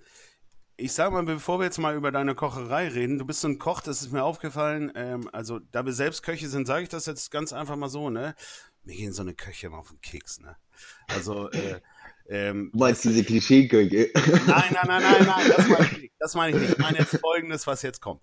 ich 0.76 0.94
sage 0.94 1.12
mal, 1.12 1.24
bevor 1.24 1.60
wir 1.60 1.66
jetzt 1.66 1.78
mal 1.78 1.96
über 1.96 2.12
deine 2.12 2.36
Kocherei 2.36 2.88
reden, 2.88 3.20
du 3.20 3.26
bist 3.26 3.42
so 3.42 3.48
ein 3.48 3.60
Koch, 3.60 3.82
das 3.82 4.02
ist 4.02 4.12
mir 4.12 4.24
aufgefallen. 4.24 4.92
Ähm, 4.96 5.30
also, 5.32 5.60
da 5.60 5.86
wir 5.86 5.94
selbst 5.94 6.24
Köche 6.24 6.48
sind, 6.48 6.66
sage 6.66 6.84
ich 6.84 6.90
das 6.90 7.06
jetzt 7.06 7.30
ganz 7.30 7.54
einfach 7.54 7.76
mal 7.76 7.90
so, 7.90 8.10
ne? 8.10 8.36
Mir 8.84 8.96
gehen 8.96 9.14
so 9.14 9.22
eine 9.22 9.34
Köche 9.34 9.68
immer 9.68 9.80
auf 9.80 9.90
den 9.90 10.02
Keks, 10.02 10.40
ne? 10.40 10.58
Also, 11.08 11.50
äh, 11.52 11.80
ähm, 12.28 12.70
du 12.74 12.80
meinst 12.80 13.04
diese 13.04 13.24
Klischee-Köche? 13.24 14.12
Nein, 14.14 14.64
nein, 14.72 14.88
nein, 14.88 15.04
nein, 15.04 15.26
nein, 15.26 15.54
das 15.56 15.68
meine 15.68 15.86
ich 15.86 15.98
nicht. 15.98 16.14
Das 16.20 16.36
meine 16.36 16.56
ich 16.56 16.62
nicht. 16.62 16.72
Ich 16.74 16.78
meine 16.80 17.00
jetzt 17.00 17.18
folgendes, 17.20 17.68
was 17.68 17.82
jetzt 17.82 18.02
kommt. 18.02 18.22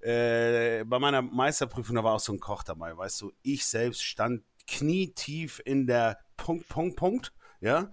Äh, 0.00 0.84
bei 0.84 0.98
meiner 0.98 1.22
Meisterprüfung, 1.22 1.96
da 1.96 2.04
war 2.04 2.14
auch 2.14 2.20
so 2.20 2.32
ein 2.32 2.40
Koch 2.40 2.62
dabei, 2.62 2.96
weißt 2.96 3.20
du, 3.20 3.32
ich 3.42 3.66
selbst 3.66 4.02
stand 4.02 4.42
knietief 4.66 5.60
in 5.64 5.86
der 5.86 6.18
Punkt, 6.36 6.68
Punkt, 6.68 6.96
Punkt, 6.96 7.32
ja. 7.60 7.92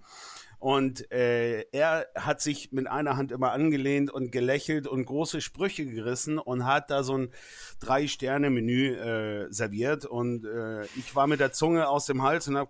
Und 0.67 1.09
äh, 1.13 1.61
er 1.71 2.07
hat 2.13 2.41
sich 2.41 2.73
mit 2.73 2.87
einer 2.87 3.15
Hand 3.15 3.31
immer 3.31 3.53
angelehnt 3.53 4.11
und 4.11 4.33
gelächelt 4.33 4.85
und 4.85 5.05
große 5.05 5.39
Sprüche 5.39 5.85
gerissen 5.85 6.39
und 6.39 6.65
hat 6.65 6.91
da 6.91 7.03
so 7.03 7.17
ein 7.17 7.31
Drei-Sterne-Menü 7.79 8.95
äh, 8.95 9.47
serviert. 9.49 10.03
Und 10.03 10.43
äh, 10.43 10.83
ich 10.97 11.15
war 11.15 11.25
mit 11.25 11.39
der 11.39 11.53
Zunge 11.53 11.87
aus 11.87 12.05
dem 12.05 12.21
Hals 12.21 12.49
und 12.49 12.57
habe 12.57 12.69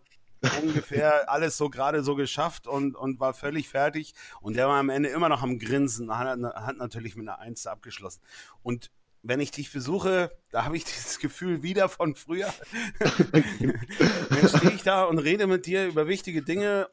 ungefähr 0.62 1.28
alles 1.32 1.58
so 1.58 1.72
gerade 1.72 2.04
so 2.04 2.14
geschafft 2.14 2.68
und, 2.68 2.96
und 2.96 3.20
war 3.20 3.34
völlig 3.34 3.68
fertig. 3.68 4.14
Und 4.42 4.58
der 4.58 4.68
war 4.68 4.78
am 4.78 4.90
Ende 4.90 5.10
immer 5.10 5.28
noch 5.28 5.42
am 5.42 5.58
Grinsen, 5.58 6.16
hat, 6.16 6.40
hat 6.40 6.78
natürlich 6.78 7.16
mit 7.16 7.28
einer 7.28 7.40
Eins 7.40 7.66
abgeschlossen. 7.66 8.22
Und 8.62 8.92
wenn 9.24 9.40
ich 9.40 9.50
dich 9.50 9.72
besuche, 9.72 10.32
da 10.52 10.66
habe 10.66 10.78
ich 10.78 10.84
dieses 10.86 11.18
Gefühl 11.18 11.64
wieder 11.64 11.90
von 11.90 12.14
früher. 12.14 12.54
Dann 13.00 14.50
stehe 14.50 14.74
ich 14.76 14.84
da 14.84 15.06
und 15.06 15.18
rede 15.18 15.48
mit 15.48 15.66
dir 15.66 15.88
über 15.88 16.08
wichtige 16.08 16.44
Dinge 16.44 16.88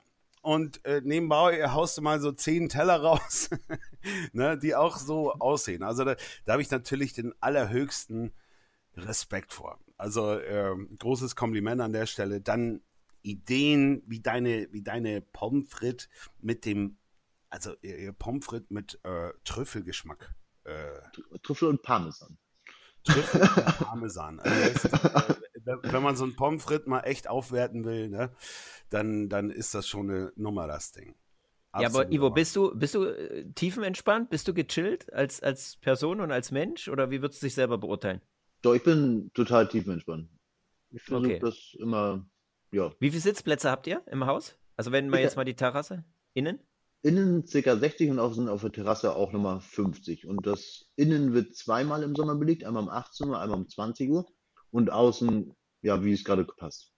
und 0.44 0.84
äh, 0.84 1.00
nebenbei 1.02 1.68
haust 1.70 1.98
du 1.98 2.02
mal 2.02 2.20
so 2.20 2.32
zehn 2.32 2.68
Teller 2.68 3.00
raus, 3.02 3.50
ne, 4.32 4.58
die 4.58 4.74
auch 4.74 4.98
so 4.98 5.32
aussehen. 5.34 5.82
Also 5.82 6.04
da, 6.04 6.16
da 6.44 6.52
habe 6.52 6.62
ich 6.62 6.70
natürlich 6.70 7.12
den 7.12 7.34
allerhöchsten 7.40 8.32
Respekt 8.96 9.52
vor. 9.52 9.78
Also 9.96 10.32
äh, 10.32 10.74
großes 10.98 11.34
Kompliment 11.36 11.80
an 11.80 11.92
der 11.92 12.06
Stelle. 12.06 12.40
Dann 12.40 12.82
Ideen 13.22 14.02
wie 14.06 14.20
deine, 14.20 14.68
wie 14.72 14.82
deine 14.82 15.20
Pommes 15.20 15.68
frites 15.70 16.08
mit 16.40 16.64
dem, 16.64 16.98
also 17.50 17.74
ihr 17.82 18.12
Pommes 18.12 18.44
frites 18.44 18.70
mit 18.70 19.00
äh, 19.02 19.32
Trüffelgeschmack 19.44 20.34
äh, 20.64 21.38
Trüffel 21.42 21.68
und 21.68 21.82
Parmesan. 21.82 22.38
Trüffel 23.04 23.42
und 23.42 23.78
Parmesan. 23.78 24.40
Also 24.40 24.60
ist, 24.70 24.84
äh, 24.86 25.34
wenn 25.64 26.02
man 26.02 26.16
so 26.16 26.24
ein 26.24 26.36
Pommes 26.36 26.64
frites 26.64 26.86
mal 26.86 27.00
echt 27.00 27.28
aufwerten 27.28 27.84
will, 27.84 28.08
ne, 28.08 28.30
dann, 28.90 29.28
dann 29.28 29.50
ist 29.50 29.74
das 29.74 29.88
schon 29.88 30.10
eine 30.10 30.32
Nummer, 30.36 30.66
das 30.66 30.92
Ding. 30.92 31.14
Absolut 31.72 31.92
ja, 31.94 32.04
aber 32.04 32.12
Ivo, 32.12 32.30
bist 32.30 32.54
du, 32.54 32.72
bist 32.76 32.94
du 32.94 33.04
äh, 33.04 33.50
tiefenentspannt? 33.52 34.30
Bist 34.30 34.46
du 34.46 34.54
gechillt 34.54 35.12
als, 35.12 35.42
als 35.42 35.76
Person 35.78 36.20
und 36.20 36.30
als 36.30 36.52
Mensch? 36.52 36.88
Oder 36.88 37.10
wie 37.10 37.20
würdest 37.20 37.42
du 37.42 37.46
dich 37.46 37.54
selber 37.54 37.78
beurteilen? 37.78 38.20
Doch, 38.62 38.74
ich 38.74 38.82
bin 38.84 39.30
total 39.34 39.68
tiefenentspannt. 39.68 40.28
Ich 40.90 41.02
versuche 41.02 41.30
okay. 41.30 41.38
das 41.40 41.74
immer, 41.80 42.24
ja. 42.70 42.92
Wie 43.00 43.10
viele 43.10 43.22
Sitzplätze 43.22 43.70
habt 43.70 43.88
ihr 43.88 44.02
im 44.06 44.24
Haus? 44.26 44.56
Also 44.76 44.92
wenn 44.92 45.08
man 45.08 45.20
jetzt 45.20 45.36
mal 45.36 45.44
die 45.44 45.56
Terrasse 45.56 46.04
innen? 46.32 46.60
innen 47.04 47.44
ca. 47.44 47.76
60 47.76 48.10
und 48.10 48.18
außen 48.18 48.48
auf 48.48 48.62
der 48.62 48.72
Terrasse 48.72 49.14
auch 49.14 49.32
nochmal 49.32 49.60
50. 49.60 50.26
Und 50.26 50.46
das 50.46 50.86
innen 50.96 51.34
wird 51.34 51.54
zweimal 51.54 52.02
im 52.02 52.16
Sommer 52.16 52.34
belegt, 52.34 52.64
einmal 52.64 52.82
um 52.82 52.88
18 52.88 53.28
Uhr, 53.28 53.38
einmal 53.38 53.58
um 53.58 53.68
20 53.68 54.10
Uhr 54.10 54.26
und 54.74 54.90
außen, 54.90 55.54
ja, 55.82 56.02
wie 56.02 56.12
es 56.12 56.24
gerade 56.24 56.44
passt. 56.44 56.90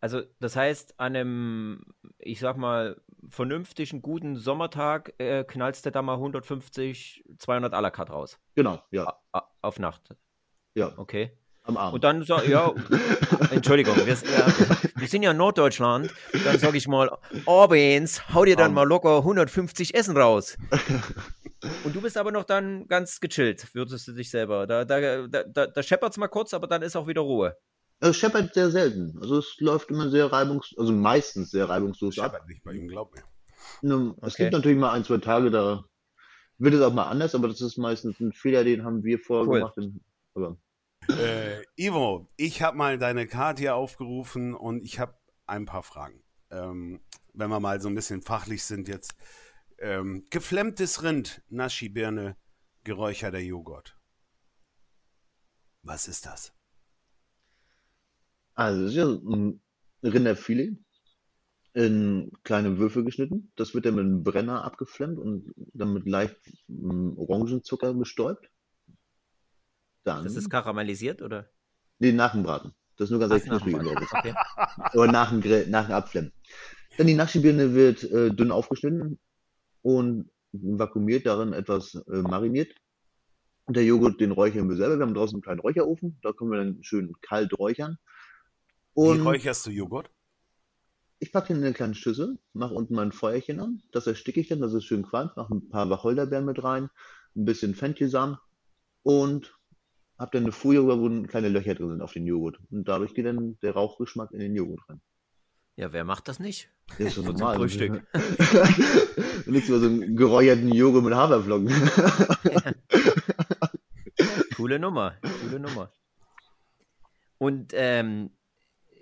Also 0.00 0.22
das 0.38 0.54
heißt, 0.54 0.94
an 0.98 1.16
einem, 1.16 1.84
ich 2.18 2.38
sag 2.38 2.56
mal, 2.56 3.00
vernünftigen, 3.28 4.00
guten 4.00 4.36
Sommertag 4.36 5.14
äh, 5.18 5.44
knallst 5.44 5.84
du 5.84 5.90
da 5.90 6.02
mal 6.02 6.14
150, 6.14 7.24
200 7.36 7.74
à 7.74 7.80
la 7.80 7.90
carte 7.90 8.12
raus. 8.12 8.38
Genau, 8.54 8.80
ja. 8.92 9.18
A 9.32 9.42
auf 9.60 9.78
Nacht. 9.78 10.14
Ja. 10.74 10.92
Okay. 10.96 11.36
Am 11.64 11.76
Abend. 11.76 11.94
Und 11.94 12.04
dann, 12.04 12.22
ja, 12.48 12.72
Entschuldigung, 13.50 13.96
wir, 13.96 14.06
wir, 14.06 15.08
sind 15.08 15.22
ja 15.22 15.32
in 15.32 15.36
Norddeutschland. 15.36 16.14
Dann 16.44 16.58
sage 16.58 16.78
ich 16.78 16.86
mal, 16.88 17.10
abends 17.44 18.32
hau 18.32 18.44
dir 18.44 18.56
dann 18.56 18.72
mal 18.72 18.86
locker 18.86 19.18
150 19.18 19.94
Essen 19.94 20.16
raus. 20.16 20.56
Und 21.84 21.94
du 21.94 22.00
bist 22.00 22.16
aber 22.16 22.32
noch 22.32 22.44
dann 22.44 22.86
ganz 22.88 23.20
gechillt, 23.20 23.74
würdest 23.74 24.08
du 24.08 24.12
dich 24.12 24.30
selber. 24.30 24.66
Da, 24.66 24.84
da, 24.84 25.26
da, 25.26 25.66
da 25.66 25.82
scheppert 25.82 26.12
es 26.12 26.18
mal 26.18 26.28
kurz, 26.28 26.54
aber 26.54 26.66
dann 26.66 26.82
ist 26.82 26.96
auch 26.96 27.06
wieder 27.06 27.20
Ruhe. 27.20 27.56
Es 28.00 28.16
scheppert 28.16 28.54
sehr 28.54 28.70
selten. 28.70 29.18
Also 29.20 29.38
es 29.38 29.56
läuft 29.58 29.90
immer 29.90 30.08
sehr 30.08 30.32
reibungslos, 30.32 30.78
also 30.78 30.92
meistens 30.92 31.50
sehr 31.50 31.68
reibungslos 31.68 32.18
ab. 32.18 32.32
Scheppert 32.32 32.48
nicht 32.48 32.64
bei 32.64 32.72
ihm, 32.72 32.88
glaub 32.88 33.14
mir. 33.14 33.22
Ne, 33.82 34.14
es 34.22 34.34
okay. 34.34 34.44
gibt 34.44 34.52
natürlich 34.52 34.78
mal 34.78 34.92
ein, 34.92 35.04
zwei 35.04 35.18
Tage, 35.18 35.50
da 35.50 35.84
wird 36.58 36.74
es 36.74 36.80
auch 36.80 36.94
mal 36.94 37.08
anders, 37.08 37.34
aber 37.34 37.48
das 37.48 37.60
ist 37.60 37.76
meistens 37.76 38.18
ein 38.20 38.32
Fehler, 38.32 38.64
den 38.64 38.84
haben 38.84 39.04
wir 39.04 39.18
vorher 39.18 39.46
cool. 39.46 39.58
gemacht. 39.58 39.78
Aber 40.34 40.56
äh, 41.08 41.62
Ivo, 41.76 42.28
ich 42.36 42.62
habe 42.62 42.76
mal 42.76 42.98
deine 42.98 43.26
Karte 43.26 43.62
hier 43.62 43.74
aufgerufen 43.74 44.54
und 44.54 44.82
ich 44.82 44.98
habe 44.98 45.14
ein 45.46 45.66
paar 45.66 45.82
Fragen. 45.82 46.22
Ähm, 46.50 47.00
wenn 47.32 47.50
wir 47.50 47.60
mal 47.60 47.80
so 47.80 47.88
ein 47.88 47.94
bisschen 47.94 48.22
fachlich 48.22 48.64
sind 48.64 48.88
jetzt. 48.88 49.14
Ähm, 49.80 50.26
geflemmtes 50.30 51.02
Rind, 51.02 51.42
Naschi-Birne, 51.48 52.36
geräucherter 52.84 53.38
Joghurt. 53.40 53.96
Was 55.82 56.08
ist 56.08 56.26
das? 56.26 56.52
Also, 58.54 58.82
das 58.82 58.90
ist 58.92 58.96
ja 58.96 59.06
ein 59.06 59.62
Rinderfilet. 60.02 60.76
in 61.72 62.32
kleine 62.44 62.78
Würfel 62.78 63.04
geschnitten. 63.04 63.52
Das 63.56 63.74
wird 63.74 63.86
dann 63.86 63.94
mit 63.94 64.04
einem 64.04 64.24
Brenner 64.24 64.64
abgeflammt 64.64 65.18
und 65.18 65.54
dann 65.74 65.92
mit 65.92 66.06
leicht 66.06 66.36
mm, 66.68 67.16
Orangenzucker 67.16 67.94
bestäubt. 67.94 68.50
Das 70.04 70.34
ist 70.34 70.44
Dann, 70.44 70.50
karamellisiert, 70.50 71.22
oder? 71.22 71.48
nee, 71.98 72.12
nach 72.12 72.32
dem 72.32 72.42
Braten. 72.42 72.74
Das 72.96 73.06
ist 73.06 73.10
nur 73.12 73.20
ganz 73.20 73.44
knusprig. 73.44 73.74
Okay. 73.76 74.34
Oder 74.94 75.12
nach 75.12 75.30
dem 75.30 75.40
Grill, 75.40 75.66
nach 75.68 75.86
dem 75.86 75.94
Abflammen. 75.94 76.32
Dann 76.98 77.06
die 77.06 77.14
Naschibirne 77.14 77.74
wird 77.74 78.02
äh, 78.04 78.30
dünn 78.34 78.50
aufgeschnitten 78.50 79.18
und 79.82 80.30
vakuumiert, 80.52 81.26
darin 81.26 81.52
etwas 81.52 81.94
äh, 81.94 82.22
mariniert. 82.22 82.74
Und 83.66 83.76
der 83.76 83.84
Joghurt, 83.84 84.20
den 84.20 84.32
räuchern 84.32 84.68
wir 84.68 84.76
selber. 84.76 84.98
Wir 84.98 85.06
haben 85.06 85.14
draußen 85.14 85.36
einen 85.36 85.42
kleinen 85.42 85.60
Räucherofen. 85.60 86.18
Da 86.22 86.32
können 86.32 86.50
wir 86.50 86.58
dann 86.58 86.82
schön 86.82 87.14
kalt 87.20 87.56
räuchern. 87.58 87.98
Wie 88.94 89.00
Und 89.00 89.20
räucherst 89.20 89.66
du 89.66 89.70
Joghurt? 89.70 90.10
ich 91.20 91.32
packe 91.32 91.48
den 91.48 91.58
in 91.58 91.64
eine 91.64 91.74
kleine 91.74 91.94
Schüssel, 91.94 92.38
mache 92.54 92.74
unten 92.74 92.94
mein 92.94 93.12
Feuerchen 93.12 93.60
an. 93.60 93.82
Das 93.92 94.06
ersticke 94.06 94.40
ich 94.40 94.48
dann, 94.48 94.60
dass 94.60 94.72
es 94.72 94.84
schön 94.84 95.02
qualmt. 95.02 95.36
Mache 95.36 95.54
ein 95.54 95.68
paar 95.68 95.88
Wacholderbeeren 95.90 96.46
mit 96.46 96.64
rein, 96.64 96.88
ein 97.36 97.44
bisschen 97.44 97.74
Fenchelsamen 97.74 98.38
und 99.02 99.54
habe 100.18 100.30
dann 100.32 100.44
eine 100.44 100.52
Folie, 100.52 100.82
wo 100.82 101.22
kleine 101.26 101.50
Löcher 101.50 101.74
drin 101.74 101.90
sind 101.90 102.02
auf 102.02 102.14
den 102.14 102.26
Joghurt. 102.26 102.58
Und 102.70 102.88
dadurch 102.88 103.14
geht 103.14 103.26
dann 103.26 103.58
der 103.60 103.72
Rauchgeschmack 103.72 104.32
in 104.32 104.40
den 104.40 104.54
Joghurt 104.54 104.80
rein. 104.88 105.00
Ja, 105.80 105.92
wer 105.94 106.04
macht 106.04 106.28
das 106.28 106.38
nicht? 106.38 106.68
Das 106.98 107.00
ist 107.00 107.14
so 107.14 107.22
So 107.22 107.28
zum 107.32 107.38
normal. 107.38 107.56
Frühstück. 107.56 108.06
Nichts 109.46 109.68
über 109.70 109.78
so 109.80 109.86
einen 109.86 110.14
geräucherten 110.14 110.70
Joghurt 110.74 111.04
mit 111.04 111.14
Haferflocken. 111.14 111.68
Coole 114.56 114.78
Nummer, 114.78 115.16
coole 115.40 115.58
Nummer. 115.58 115.90
Und 117.38 117.72
ähm, 117.74 118.30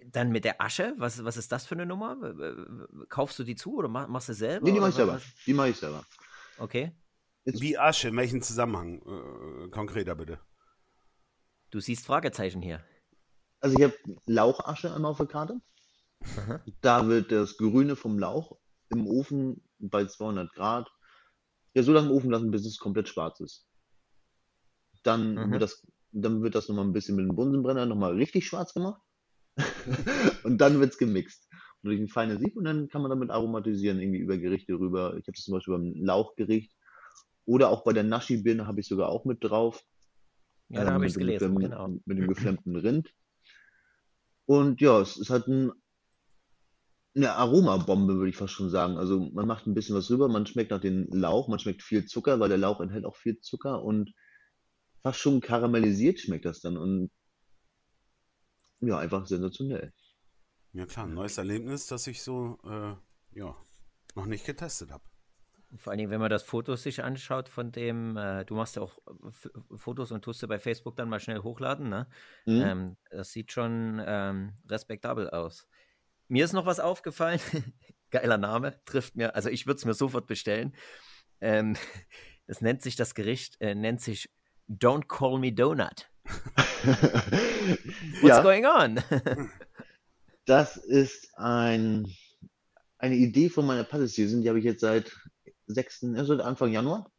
dann 0.07 0.31
mit 0.31 0.45
der 0.45 0.61
Asche, 0.61 0.95
was, 0.99 1.25
was 1.25 1.37
ist 1.37 1.51
das 1.51 1.67
für 1.67 1.75
eine 1.75 1.85
Nummer? 1.85 2.17
Kaufst 3.09 3.39
du 3.41 3.45
die 3.45 3.57
zu 3.57 3.75
oder 3.77 3.89
mach- 3.89 4.07
machst 4.07 4.29
du 4.29 4.35
selber? 4.35 4.65
Nee, 4.65 4.73
die 4.73 4.79
mache 4.79 4.91
ich 4.91 4.95
selber. 4.95 5.21
Die 5.47 5.55
mache 5.55 5.71
ich 5.71 5.77
selber. 5.77 6.05
Okay. 6.59 6.93
Wie 7.45 7.77
Asche, 7.77 8.09
in 8.09 8.17
welchem 8.17 8.41
Zusammenhang? 8.41 9.03
Äh, 9.03 9.69
konkreter 9.71 10.15
bitte. 10.15 10.39
Du 11.71 11.81
siehst 11.81 12.07
Fragezeichen 12.07 12.63
hier. 12.63 12.85
Also 13.61 13.77
ich 13.77 13.83
habe 13.83 13.95
Lauchasche 14.27 14.95
einmal 14.95 15.11
auf 15.11 15.17
der 15.17 15.27
Karte. 15.27 15.61
Aha. 16.23 16.61
Da 16.81 17.09
wird 17.09 17.33
das 17.33 17.57
Grüne 17.57 17.97
vom 17.97 18.19
Lauch 18.19 18.59
im 18.91 19.07
Ofen 19.07 19.63
bei 19.79 20.07
200 20.07 20.53
Grad 20.53 20.91
ja 21.75 21.83
so 21.83 21.93
lange 21.93 22.09
im 22.09 22.15
Ofen 22.15 22.31
lassen, 22.31 22.51
bis 22.51 22.67
es 22.67 22.79
komplett 22.79 23.09
schwarz 23.09 23.41
ist. 23.41 23.67
Dann 25.03 25.35
Mhm. 25.35 25.53
wird 25.53 25.63
das, 25.63 25.87
dann 26.13 26.43
wird 26.43 26.55
das 26.55 26.69
nochmal 26.69 26.85
ein 26.85 26.93
bisschen 26.93 27.17
mit 27.17 27.27
dem 27.27 27.37
Bunsenbrenner 27.37 27.87
nochmal 27.87 28.15
richtig 28.15 28.47
schwarz 28.47 28.75
gemacht. 28.75 29.01
und 30.45 30.59
dann 30.59 30.81
wird 30.81 30.93
es 30.93 30.99
gemixt. 30.99 31.49
Und 31.83 31.91
durch 31.91 32.01
ein 32.01 32.09
feines 32.09 32.41
Sieb 32.41 32.57
und 32.57 32.65
dann 32.65 32.89
kann 32.89 33.03
man 33.03 33.11
damit 33.11 33.31
aromatisieren, 33.31 34.01
irgendwie 34.01 34.19
über 34.19 34.37
Gerichte 34.37 34.75
rüber. 34.75 35.17
Ich 35.17 35.27
habe 35.27 35.33
das 35.33 35.45
zum 35.45 35.55
Beispiel 35.55 35.75
beim 35.75 35.95
Lauchgericht 35.95 36.73
oder 37.47 37.71
auch 37.71 37.85
bei 37.85 37.93
der 37.93 38.05
Naschi-Birne 38.05 38.67
habe 38.67 38.81
ich 38.81 38.89
sogar 38.89 39.09
auch 39.09 39.25
mit 39.25 39.43
drauf. 39.43 39.85
Ja, 40.71 40.83
da 40.83 40.89
ähm, 40.89 40.95
habe 40.95 41.07
ich 41.07 41.13
es 41.13 41.19
dem 41.19 41.27
gelesen, 41.27 41.59
genau. 41.59 41.89
Mit 42.05 42.19
dem 42.19 42.29
geflammten 42.29 42.77
Rind. 42.77 43.15
Und 44.47 44.81
ja, 44.81 45.01
es 45.01 45.17
ist 45.17 45.31
halt 45.31 45.47
ein, 45.47 45.73
eine 47.15 47.33
Aromabombe, 47.33 48.17
würde 48.17 48.31
ich 48.31 48.37
fast 48.37 48.53
schon 48.53 48.71
sagen. 48.71 48.97
Also 48.97 49.31
man 49.33 49.47
macht 49.47 49.67
ein 49.67 49.75
bisschen 49.75 49.97
was 49.97 50.11
rüber, 50.11 50.29
man 50.29 50.47
schmeckt 50.47 50.71
nach 50.71 50.81
dem 50.81 51.09
Lauch, 51.11 51.49
man 51.49 51.59
schmeckt 51.59 51.83
viel 51.83 52.07
Zucker, 52.07 52.39
weil 52.41 52.49
der 52.49 52.59
Lauch 52.59 52.81
enthält 52.81 53.05
auch 53.05 53.17
viel 53.17 53.41
Zucker 53.41 53.83
und 53.83 54.13
fast 55.03 55.19
schon 55.21 55.41
karamellisiert 55.41 56.21
schmeckt 56.21 56.45
das 56.45 56.61
dann 56.61 56.77
und 56.77 57.11
ja, 58.81 58.99
einfach 58.99 59.27
sensationell. 59.27 59.93
Ja 60.73 60.87
klar, 60.87 61.07
ein 61.07 61.15
neues 61.15 61.39
Erlebnis, 61.39 61.87
das 61.87 62.07
ich 62.07 62.23
so 62.23 62.59
äh, 62.65 62.95
ja, 63.39 63.57
noch 64.15 64.27
nicht 64.27 64.45
getestet 64.45 64.91
habe. 64.91 65.05
Vor 65.77 65.91
allen 65.91 65.99
Dingen, 65.99 66.11
wenn 66.11 66.21
man 66.21 66.31
das 66.31 66.45
Foto 66.45 66.77
sich 66.77 67.03
anschaut 67.05 67.49
von 67.49 67.73
dem, 67.73 68.17
äh, 68.17 68.45
du 68.45 68.55
machst 68.55 68.77
ja 68.77 68.83
auch 68.83 68.99
F 69.27 69.51
Fotos 69.75 70.13
und 70.13 70.23
tust 70.23 70.43
du 70.43 70.49
bei 70.49 70.59
Facebook 70.59 70.97
dann 70.97 71.11
mal 71.11 71.21
schnell 71.21 71.43
hochladen, 71.43 71.91
ne? 71.91 72.07
Mhm. 72.47 72.63
Ähm, 72.63 72.97
das 73.11 73.33
sieht 73.33 73.53
schon 73.53 74.01
ähm, 74.05 74.55
respektabel 74.67 75.29
aus. 75.29 75.69
Mir 76.29 76.45
ist 76.45 76.53
noch 76.53 76.67
was 76.67 76.81
aufgefallen. 76.81 77.41
Geiler 78.11 78.39
Name, 78.39 78.81
trifft 78.85 79.17
mir. 79.17 79.35
Also 79.35 79.49
ich 79.51 79.67
würde 79.67 79.79
es 79.79 79.85
mir 79.85 79.95
sofort 79.95 80.27
bestellen. 80.27 80.75
Ähm, 81.41 81.77
das 82.47 82.61
nennt 82.61 82.83
sich 82.83 82.97
das 82.97 83.15
Gericht, 83.15 83.61
äh, 83.61 83.75
nennt 83.75 84.01
sich 84.01 84.31
Don't 84.69 85.07
Call 85.07 85.39
Me 85.39 85.53
Donut. 85.53 86.11
What's 88.21 88.23
Ja, 88.23 88.43
going 88.43 88.67
on? 88.67 89.01
das 90.45 90.77
ist 90.77 91.31
ein, 91.37 92.07
eine 92.99 93.17
Idee 93.17 93.49
von 93.49 93.67
meiner 93.67 93.85
Patisserie, 93.85 94.41
die 94.41 94.49
habe 94.49 94.59
ich 94.59 94.65
jetzt 94.65 94.81
seit 94.81 95.15
6., 95.67 96.05
also 96.17 96.37
seit 96.37 96.45
Anfang 96.45 96.73
Januar. 96.73 97.11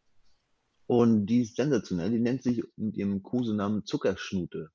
Und 0.88 1.28
die 1.28 1.42
ist 1.42 1.56
sensationell. 1.56 2.10
Die 2.10 2.20
nennt 2.20 2.42
sich 2.42 2.64
mit 2.76 2.98
ihrem 2.98 3.22
Kosenamen 3.22 3.86
Zuckerschnute. 3.86 4.72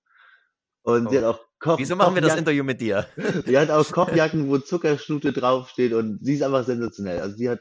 Und 0.83 1.11
sie 1.11 1.19
hat 1.19 1.25
Oh. 1.25 1.31
auch 1.31 1.41
Koch, 1.65 1.79
Wieso 1.79 1.97
machen 1.97 2.15
wir 2.15 2.21
das 2.21 2.37
Interview 2.37 2.63
mit 2.63 2.83
dir? 2.83 3.07
die 3.47 3.57
hat 3.57 3.71
auch 3.71 3.91
Kochjacken, 3.91 4.51
wo 4.51 4.59
Zuckerschnute 4.59 5.33
draufsteht 5.33 5.95
und 5.95 6.23
sie 6.23 6.35
ist 6.35 6.43
einfach 6.43 6.63
sensationell. 6.63 7.21
Also 7.21 7.39
die 7.39 7.49
hat 7.49 7.61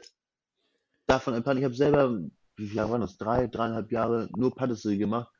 davon 1.07 1.33
ein 1.33 1.41
paar, 1.41 1.55
ich 1.55 1.63
habe 1.63 1.73
selber, 1.73 2.19
wie 2.57 2.65
viele 2.65 2.75
Jahre 2.75 2.91
waren 2.91 2.99
das? 2.99 3.17
Drei, 3.17 3.47
dreieinhalb 3.47 3.93
Jahre 3.93 4.27
nur 4.35 4.53
Patisserie 4.53 4.97
gemacht. 4.97 5.31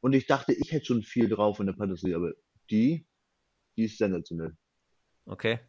Und 0.00 0.14
ich 0.14 0.26
dachte, 0.26 0.54
ich 0.54 0.72
hätte 0.72 0.86
schon 0.86 1.02
viel 1.02 1.28
drauf 1.28 1.60
in 1.60 1.66
der 1.66 1.74
Patisserie, 1.74 2.16
aber 2.16 2.32
die, 2.70 3.06
die 3.76 3.84
ist 3.84 3.98
sensationell. 3.98 4.56
Okay. 5.26 5.60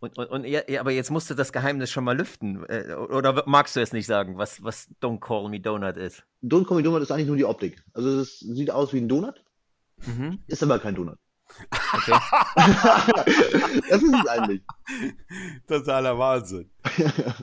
Und, 0.00 0.18
und, 0.18 0.26
und 0.26 0.44
ja, 0.44 0.62
ja, 0.66 0.80
aber 0.80 0.90
jetzt 0.90 1.12
musst 1.12 1.30
du 1.30 1.34
das 1.34 1.52
Geheimnis 1.52 1.92
schon 1.92 2.02
mal 2.02 2.18
lüften. 2.18 2.64
Äh, 2.68 2.94
oder 2.94 3.44
magst 3.46 3.76
du 3.76 3.80
es 3.80 3.92
nicht 3.92 4.06
sagen, 4.06 4.38
was, 4.38 4.60
was 4.64 4.88
Don't 5.00 5.20
Call 5.20 5.48
Me 5.50 5.60
Donut 5.60 5.96
ist? 5.96 6.24
Don't 6.42 6.66
Call 6.66 6.78
Me 6.78 6.82
Donut 6.82 7.02
ist 7.02 7.12
eigentlich 7.12 7.28
nur 7.28 7.36
die 7.36 7.44
Optik. 7.44 7.84
Also 7.92 8.18
es 8.18 8.40
sieht 8.40 8.72
aus 8.72 8.92
wie 8.92 8.98
ein 8.98 9.08
Donut, 9.08 9.45
Mhm. 10.04 10.40
ist 10.46 10.62
aber 10.62 10.78
kein 10.78 10.94
Donut. 10.94 11.18
Okay. 11.92 12.18
das 13.88 14.02
ist 14.02 14.14
es 14.14 14.26
eigentlich. 14.26 14.62
Totaler 15.66 16.18
Wahnsinn. 16.18 16.70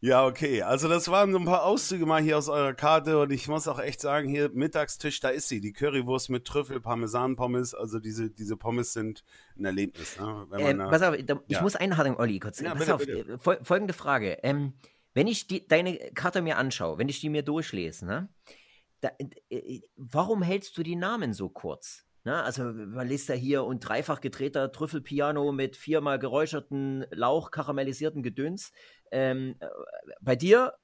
Ja, 0.00 0.26
okay. 0.26 0.60
Also 0.60 0.86
das 0.86 1.08
waren 1.08 1.32
so 1.32 1.38
ein 1.38 1.46
paar 1.46 1.64
Auszüge 1.64 2.04
mal 2.04 2.20
hier 2.20 2.36
aus 2.36 2.50
eurer 2.50 2.74
Karte 2.74 3.18
und 3.22 3.30
ich 3.32 3.48
muss 3.48 3.66
auch 3.66 3.78
echt 3.78 4.02
sagen, 4.02 4.28
hier 4.28 4.50
Mittagstisch, 4.52 5.18
da 5.20 5.30
ist 5.30 5.48
sie, 5.48 5.62
die 5.62 5.72
Currywurst 5.72 6.28
mit 6.28 6.44
Trüffel, 6.44 6.78
Parmesan-Pommes. 6.78 7.72
Also 7.74 8.00
diese, 8.00 8.28
diese 8.28 8.58
Pommes 8.58 8.92
sind 8.92 9.24
ein 9.58 9.64
Erlebnis. 9.64 10.20
Ne? 10.20 10.44
Wenn 10.50 10.60
man 10.60 10.70
Ähm, 10.72 10.78
da- 10.80 10.88
pass 10.90 11.00
auf, 11.00 11.16
da, 11.24 11.40
ich 11.48 11.56
ja. 11.56 11.62
muss 11.62 11.74
einhaken, 11.74 12.16
Olli, 12.18 12.38
kurz. 12.38 12.60
Ja, 12.60 12.72
pass 12.72 12.80
bitte, 12.80 12.94
auf, 12.96 13.00
bitte. 13.06 13.32
äh, 13.32 13.38
fol 13.38 13.58
folgende 13.62 13.94
Frage. 13.94 14.40
Ähm, 14.42 14.74
wenn 15.14 15.26
ich 15.26 15.46
die, 15.46 15.66
deine 15.66 15.96
Karte 16.14 16.42
mir 16.42 16.58
anschaue, 16.58 16.98
wenn 16.98 17.08
ich 17.08 17.20
die 17.20 17.30
mir 17.30 17.42
durchlese, 17.42 18.04
ne, 18.04 18.28
da, 19.04 19.10
äh, 19.50 19.80
warum 19.96 20.42
hältst 20.42 20.76
du 20.78 20.82
die 20.82 20.96
Namen 20.96 21.34
so 21.34 21.50
kurz? 21.50 22.06
Ne? 22.24 22.42
Also 22.42 22.64
man 22.64 23.06
liest 23.06 23.28
ja 23.28 23.34
hier 23.34 23.64
und 23.64 23.80
dreifach 23.80 24.20
gedrehter 24.20 24.72
Trüffelpiano 24.72 25.52
mit 25.52 25.76
viermal 25.76 26.18
geräucherten 26.18 27.04
Lauch, 27.10 27.50
karamellisierten 27.50 28.22
Gedöns. 28.22 28.72
Ähm, 29.10 29.56
äh, 29.60 29.68
bei 30.22 30.36
dir 30.36 30.74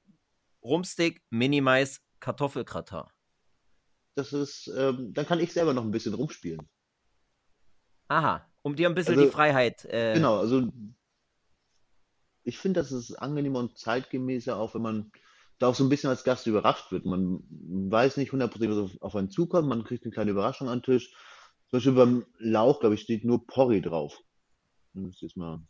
Rumstick, 0.63 1.23
Minimais, 1.31 2.03
Kartoffelgratin. 2.21 3.05
Das 4.17 4.35
ist, 4.35 4.71
ähm, 4.77 5.15
dann 5.15 5.25
kann 5.25 5.41
ich 5.41 5.55
selber 5.55 5.73
noch 5.73 5.85
ein 5.85 5.91
bisschen 5.91 6.13
rumspielen. 6.13 6.69
Aha, 8.09 8.47
um 8.61 8.77
dir 8.77 8.89
ein 8.89 8.95
bisschen 8.95 9.15
Also, 9.15 9.25
die 9.25 9.33
Freiheit. 9.33 9.87
Äh, 9.87 10.15
Genau, 10.15 10.39
also 10.39 10.69
ich 12.43 12.59
finde, 12.59 12.81
das 12.81 12.93
ist 12.93 13.15
angenehmer 13.15 13.61
und 13.61 13.79
zeitgemäßer, 13.79 14.57
auch 14.57 14.75
wenn 14.75 14.83
man 14.83 15.13
da 15.61 15.69
auch 15.69 15.75
so 15.75 15.85
ein 15.85 15.91
bisschen 15.91 16.11
als 16.11 16.25
Gast 16.25 16.47
überrascht 16.47 16.91
wird. 16.91 17.05
Man 17.05 17.45
weiß 17.49 18.17
nicht 18.17 18.33
hundertprozentig, 18.33 18.77
was 18.77 18.85
auf, 18.85 19.03
auf 19.03 19.17
einen 19.17 19.31
zukommt, 19.31 19.69
man 19.69 19.85
kriegt 19.85 20.05
eine 20.05 20.13
kleine 20.13 20.33
Überraschung 20.33 20.69
an 20.69 20.79
den 20.79 20.85
Tisch. 20.85 21.13
Zum 21.69 21.77
Beispiel 21.77 21.93
beim 21.93 22.27
Lauch, 22.39 22.81
glaube 22.81 22.95
ich, 22.97 23.03
steht 23.03 23.25
nur 23.25 23.47
Porree 23.47 23.83
drauf. 23.83 24.19
Jetzt 24.95 25.37
mal, 25.37 25.63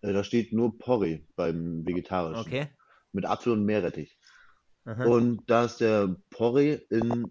äh, 0.00 0.12
da 0.12 0.22
steht 0.22 0.52
nur 0.52 0.78
Porree 0.78 1.24
beim 1.34 1.84
Vegetarischen. 1.84 2.46
Okay. 2.46 2.68
Mit 3.12 3.26
Apfel 3.26 3.52
und 3.52 3.64
Meerrettich. 3.64 4.18
Aha. 4.84 5.04
Und 5.04 5.42
da 5.50 5.64
ist 5.64 5.78
der 5.78 6.16
Porree 6.30 6.78
in 6.88 7.30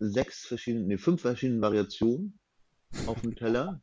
sechs 0.00 0.44
verschiedenen, 0.44 0.88
nee, 0.88 0.98
fünf 0.98 1.22
verschiedenen 1.22 1.62
Variationen 1.62 2.40
auf 3.06 3.20
dem 3.20 3.36
Teller. 3.36 3.80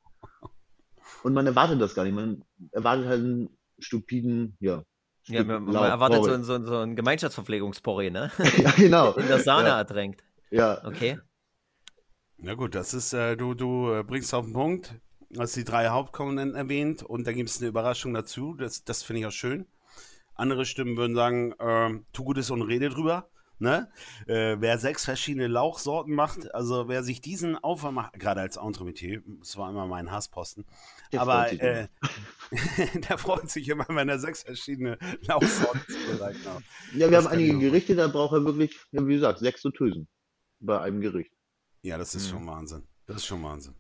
Und 1.24 1.34
man 1.34 1.48
erwartet 1.48 1.80
das 1.80 1.96
gar 1.96 2.04
nicht. 2.04 2.14
Man 2.14 2.44
erwartet 2.72 3.06
halt 3.06 3.22
einen 3.22 3.58
stupiden, 3.80 4.58
ja, 4.60 4.84
Ja, 5.30 5.44
man, 5.44 5.64
man 5.64 5.76
erwartet 5.76 6.24
so 6.24 6.42
so 6.44 6.66
so 6.66 6.78
ein 6.80 6.96
Gemeinschaftsverpflegungsporree, 6.96 8.10
ne? 8.10 8.32
Ja, 8.58 8.72
genau. 8.72 9.14
In 9.18 9.28
der 9.28 9.40
Sahne 9.40 9.70
Ja, 9.70 9.78
ertränkt. 9.80 10.24
ja. 10.52 10.84
Okay. 10.86 11.20
Na 12.38 12.54
gut, 12.54 12.76
das 12.76 12.94
ist, 12.94 13.14
äh, 13.14 13.36
du, 13.36 13.54
du 13.54 13.92
äh, 13.92 14.04
bringst 14.04 14.34
auf 14.34 14.46
den 14.46 14.54
Punkt, 14.54 14.94
hast 15.38 15.56
die 15.56 15.64
drei 15.64 15.90
Hauptkomponenten 15.90 16.56
erwähnt 16.56 17.04
und 17.04 17.26
da 17.26 17.34
gibt 17.34 17.50
es 17.50 17.60
eine 17.60 17.68
Überraschung 17.70 18.14
dazu. 18.14 18.54
Das, 18.54 18.84
das 18.84 19.04
finde 19.04 19.22
ich 19.22 19.26
auch 19.26 19.32
schön. 19.32 19.66
Andere 20.36 20.66
Stimmen 20.66 20.98
würden 20.98 21.16
sagen, 21.16 21.54
ähm, 21.60 22.06
tu 22.14 22.24
Gutes 22.24 22.52
und 22.52 22.62
rede 22.62 22.90
drüber. 22.90 23.30
Ne? 23.60 23.90
Äh, 24.28 24.58
wer 24.60 24.78
sechs 24.78 25.06
verschiedene 25.06 25.48
Lauchsorten 25.48 26.14
macht, 26.14 26.54
also 26.54 26.88
wer 26.88 27.02
sich 27.02 27.22
diesen 27.22 27.58
Aufwand 27.58 27.96
macht, 27.96 28.14
gerade 28.14 28.42
als 28.42 28.58
Entremetier, 28.58 29.24
das 29.40 29.58
war 29.58 29.70
immer 29.70 29.88
mein 29.88 30.12
Hassposten, 30.12 30.66
der 31.12 31.22
aber 31.22 31.48
freut 31.48 31.60
äh, 31.60 31.88
der 33.10 33.18
freut 33.18 33.50
sich 33.50 33.68
immer, 33.70 33.86
wenn 33.90 34.10
er 34.10 34.20
sechs 34.20 34.44
verschiedene 34.44 35.00
Lauchsorten 35.22 35.82
zubereitet 35.88 36.46
hat. 36.46 36.62
Ja, 36.94 37.00
wir 37.00 37.12
das 37.12 37.26
haben 37.26 37.34
einige 37.34 37.58
Gerichte, 37.58 37.96
da 37.96 38.08
braucht 38.08 38.34
er 38.34 38.46
wirklich, 38.46 38.78
wie 38.92 39.14
gesagt, 39.16 39.40
sechs 39.40 39.64
Tösen 39.64 40.08
bei 40.60 40.80
einem 40.80 41.02
Gericht. 41.02 41.34
Ja, 41.82 41.98
das 41.98 42.14
ist 42.14 42.28
mhm. 42.28 42.38
schon 42.38 42.48
Wahnsinn. 42.48 42.88
Das 43.06 43.18
ist 43.18 43.26
schon 43.26 43.42
Wahnsinn. 43.44 43.76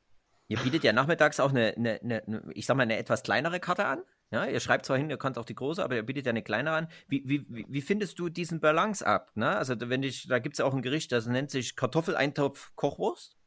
Ihr 0.47 0.57
bietet 0.59 0.83
ja 0.83 0.93
nachmittags 0.93 1.39
auch 1.39 1.49
eine, 1.49 1.75
eine, 1.75 1.99
eine, 2.01 2.51
ich 2.53 2.65
sag 2.65 2.77
mal, 2.77 2.83
eine 2.83 2.97
etwas 2.97 3.23
kleinere 3.23 3.59
Karte 3.59 3.85
an. 3.85 4.01
Ja, 4.29 4.45
ihr 4.45 4.59
schreibt 4.59 4.85
zwar 4.85 4.97
hin, 4.97 5.09
ihr 5.09 5.17
könnt 5.17 5.37
auch 5.37 5.45
die 5.45 5.55
große, 5.55 5.81
aber 5.81 5.95
ihr 5.95 6.03
bietet 6.03 6.25
ja 6.25 6.31
eine 6.31 6.43
kleinere 6.43 6.75
an. 6.75 6.87
Wie, 7.07 7.23
wie, 7.27 7.65
wie 7.69 7.81
findest 7.81 8.19
du 8.19 8.27
diesen 8.27 8.59
Balance 8.59 9.05
ab? 9.05 9.31
Ne? 9.35 9.55
Also, 9.55 9.75
wenn 9.79 10.03
ich, 10.03 10.27
da 10.27 10.39
gibt 10.39 10.55
es 10.55 10.59
ja 10.59 10.65
auch 10.65 10.73
ein 10.73 10.81
Gericht, 10.81 11.13
das 11.13 11.27
nennt 11.27 11.49
sich 11.49 11.77
Kartoffeleintopf 11.77 12.73
Kochwurst, 12.75 13.37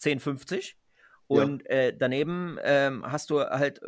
10,50. 0.00 0.74
Und 1.26 1.64
ja. 1.64 1.70
äh, 1.70 1.96
daneben 1.96 2.56
ähm, 2.62 3.04
hast 3.04 3.30
du 3.30 3.40
halt 3.40 3.82
äh, 3.82 3.86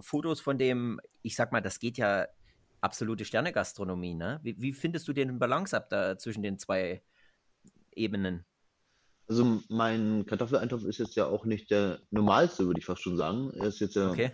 Fotos 0.00 0.40
von 0.40 0.58
dem, 0.58 1.00
ich 1.22 1.36
sag 1.36 1.52
mal, 1.52 1.62
das 1.62 1.78
geht 1.78 1.96
ja 1.96 2.26
absolute 2.80 3.24
Sternegastronomie, 3.24 4.14
ne? 4.14 4.40
Wie, 4.42 4.60
wie 4.60 4.72
findest 4.72 5.06
du 5.08 5.12
den 5.12 5.38
Balance 5.38 5.74
ab 5.74 5.88
da 5.88 6.18
zwischen 6.18 6.42
den 6.42 6.58
zwei 6.58 7.02
Ebenen? 7.94 8.44
Also 9.28 9.62
mein 9.68 10.26
Kartoffeleintopf 10.26 10.84
ist 10.84 10.98
jetzt 10.98 11.14
ja 11.14 11.24
auch 11.24 11.46
nicht 11.46 11.70
der 11.70 12.00
normalste, 12.10 12.66
würde 12.66 12.80
ich 12.80 12.84
fast 12.84 13.00
schon 13.00 13.16
sagen. 13.16 13.52
Er 13.54 13.68
ist 13.68 13.80
jetzt 13.80 13.94
ja 13.94 14.10
okay 14.10 14.32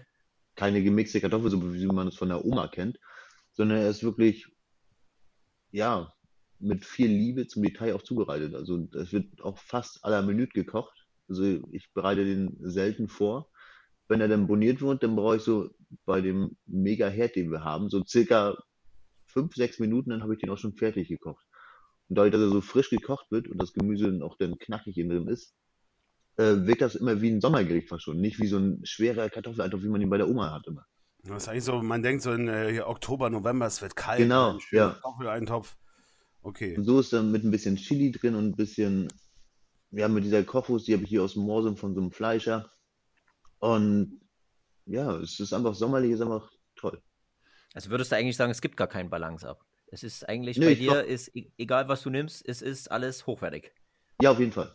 keine 0.61 0.83
gemixte 0.83 1.23
Kartoffelsuppe, 1.23 1.73
wie 1.73 1.87
man 1.87 2.09
es 2.09 2.17
von 2.17 2.29
der 2.29 2.45
Oma 2.45 2.69
kennt, 2.69 3.01
sondern 3.53 3.79
er 3.79 3.89
ist 3.89 4.03
wirklich, 4.03 4.47
ja, 5.71 6.13
mit 6.59 6.85
viel 6.85 7.09
Liebe 7.09 7.47
zum 7.47 7.63
Detail 7.63 7.95
auch 7.95 8.03
zubereitet. 8.03 8.55
Also 8.55 8.87
es 8.93 9.11
wird 9.11 9.41
auch 9.41 9.57
fast 9.57 10.05
à 10.05 10.11
la 10.11 10.21
Minute 10.21 10.53
gekocht. 10.53 11.07
Also 11.31 11.45
ich 11.73 11.91
bereite 11.95 12.27
den 12.27 12.59
selten 12.61 13.09
vor. 13.09 13.51
Wenn 14.07 14.21
er 14.21 14.29
dann 14.29 14.47
boniert 14.47 14.83
wird, 14.83 15.03
dann 15.03 15.17
brauche 15.17 15.37
ich 15.37 15.43
so 15.43 15.71
bei 16.05 16.21
dem 16.21 16.59
mega 16.67 17.09
Herd, 17.09 17.37
den 17.37 17.51
wir 17.51 17.65
haben, 17.65 17.89
so 17.89 18.05
circa 18.05 18.63
fünf, 19.25 19.55
sechs 19.55 19.79
Minuten, 19.79 20.11
dann 20.11 20.23
habe 20.23 20.35
ich 20.35 20.41
den 20.41 20.51
auch 20.51 20.59
schon 20.59 20.75
fertig 20.75 21.09
gekocht. 21.09 21.47
Und 22.09 22.17
dadurch, 22.19 22.33
dass 22.33 22.43
er 22.43 22.51
so 22.51 22.61
frisch 22.61 22.91
gekocht 22.91 23.31
wird 23.31 23.49
und 23.49 23.57
das 23.57 23.73
Gemüse 23.73 24.05
dann 24.11 24.23
auch 24.23 24.37
dann 24.37 24.59
knackig 24.59 24.99
in 24.99 25.09
drin 25.09 25.27
ist, 25.27 25.55
äh, 26.37 26.67
wirkt 26.67 26.83
das 26.83 26.95
immer 26.95 27.21
wie 27.21 27.31
ein 27.31 27.41
Sommergericht 27.41 27.89
fast 27.89 28.05
schon. 28.05 28.21
Nicht 28.21 28.41
wie 28.41 28.47
so 28.47 28.59
ein 28.59 28.81
schwerer 28.85 29.29
Kartoffeleintopf, 29.29 29.83
wie 29.83 29.89
man 29.89 30.01
ihn 30.01 30.11
bei 30.11 30.19
der 30.19 30.29
Oma 30.29 30.53
hat 30.53 30.67
immer. 30.67 30.87
Das 31.23 31.43
ist 31.43 31.49
eigentlich 31.49 31.65
so, 31.65 31.83
man 31.83 32.03
denkt 32.03 32.23
so 32.23 32.33
in 32.33 32.49
äh, 32.49 32.81
Oktober, 32.85 33.29
November, 33.29 33.67
es 33.67 33.83
wird 33.83 33.95
kalt. 33.95 34.19
Genau, 34.19 34.59
ja. 34.71 34.91
Kartoffeleintopf. 34.91 35.77
Okay. 36.43 36.77
Und 36.77 36.85
so 36.85 37.01
ist 37.01 37.13
dann 37.13 37.31
mit 37.31 37.45
ein 37.45 37.51
bisschen 37.51 37.77
Chili 37.77 38.11
drin 38.11 38.35
und 38.35 38.47
ein 38.47 38.57
bisschen, 38.57 39.09
ja, 39.91 40.09
mit 40.09 40.25
dieser 40.25 40.43
Kochwurst, 40.43 40.89
die 40.89 40.95
habe 40.95 41.05
ich 41.05 41.11
hier 41.11 41.23
aus 41.23 41.35
dem 41.35 41.43
Morsum 41.43 41.77
von 41.77 41.95
so 41.95 42.01
einem 42.01 42.11
Fleischer. 42.11 42.71
Und 43.59 44.21
ja, 44.87 45.17
es 45.17 45.39
ist 45.39 45.53
einfach 45.53 45.75
sommerlich, 45.75 46.13
ist 46.13 46.23
einfach 46.23 46.51
toll. 46.77 47.03
Also 47.75 47.91
würdest 47.91 48.11
du 48.11 48.17
eigentlich 48.17 48.37
sagen, 48.37 48.51
es 48.51 48.63
gibt 48.63 48.77
gar 48.77 48.89
keinen 48.89 49.11
Balance 49.11 49.47
ab. 49.47 49.65
Es 49.89 50.03
ist 50.03 50.29
eigentlich 50.29 50.57
nee, 50.57 50.67
bei 50.67 50.75
dir, 50.75 51.05
ist 51.05 51.35
e-, 51.37 51.53
egal 51.59 51.89
was 51.89 52.03
du 52.03 52.11
nimmst, 52.11 52.47
es 52.49 52.63
ist 52.63 52.91
alles 52.91 53.27
hochwertig. 53.27 53.73
Ja, 54.23 54.31
auf 54.31 54.39
jeden 54.39 54.53
Fall. 54.53 54.75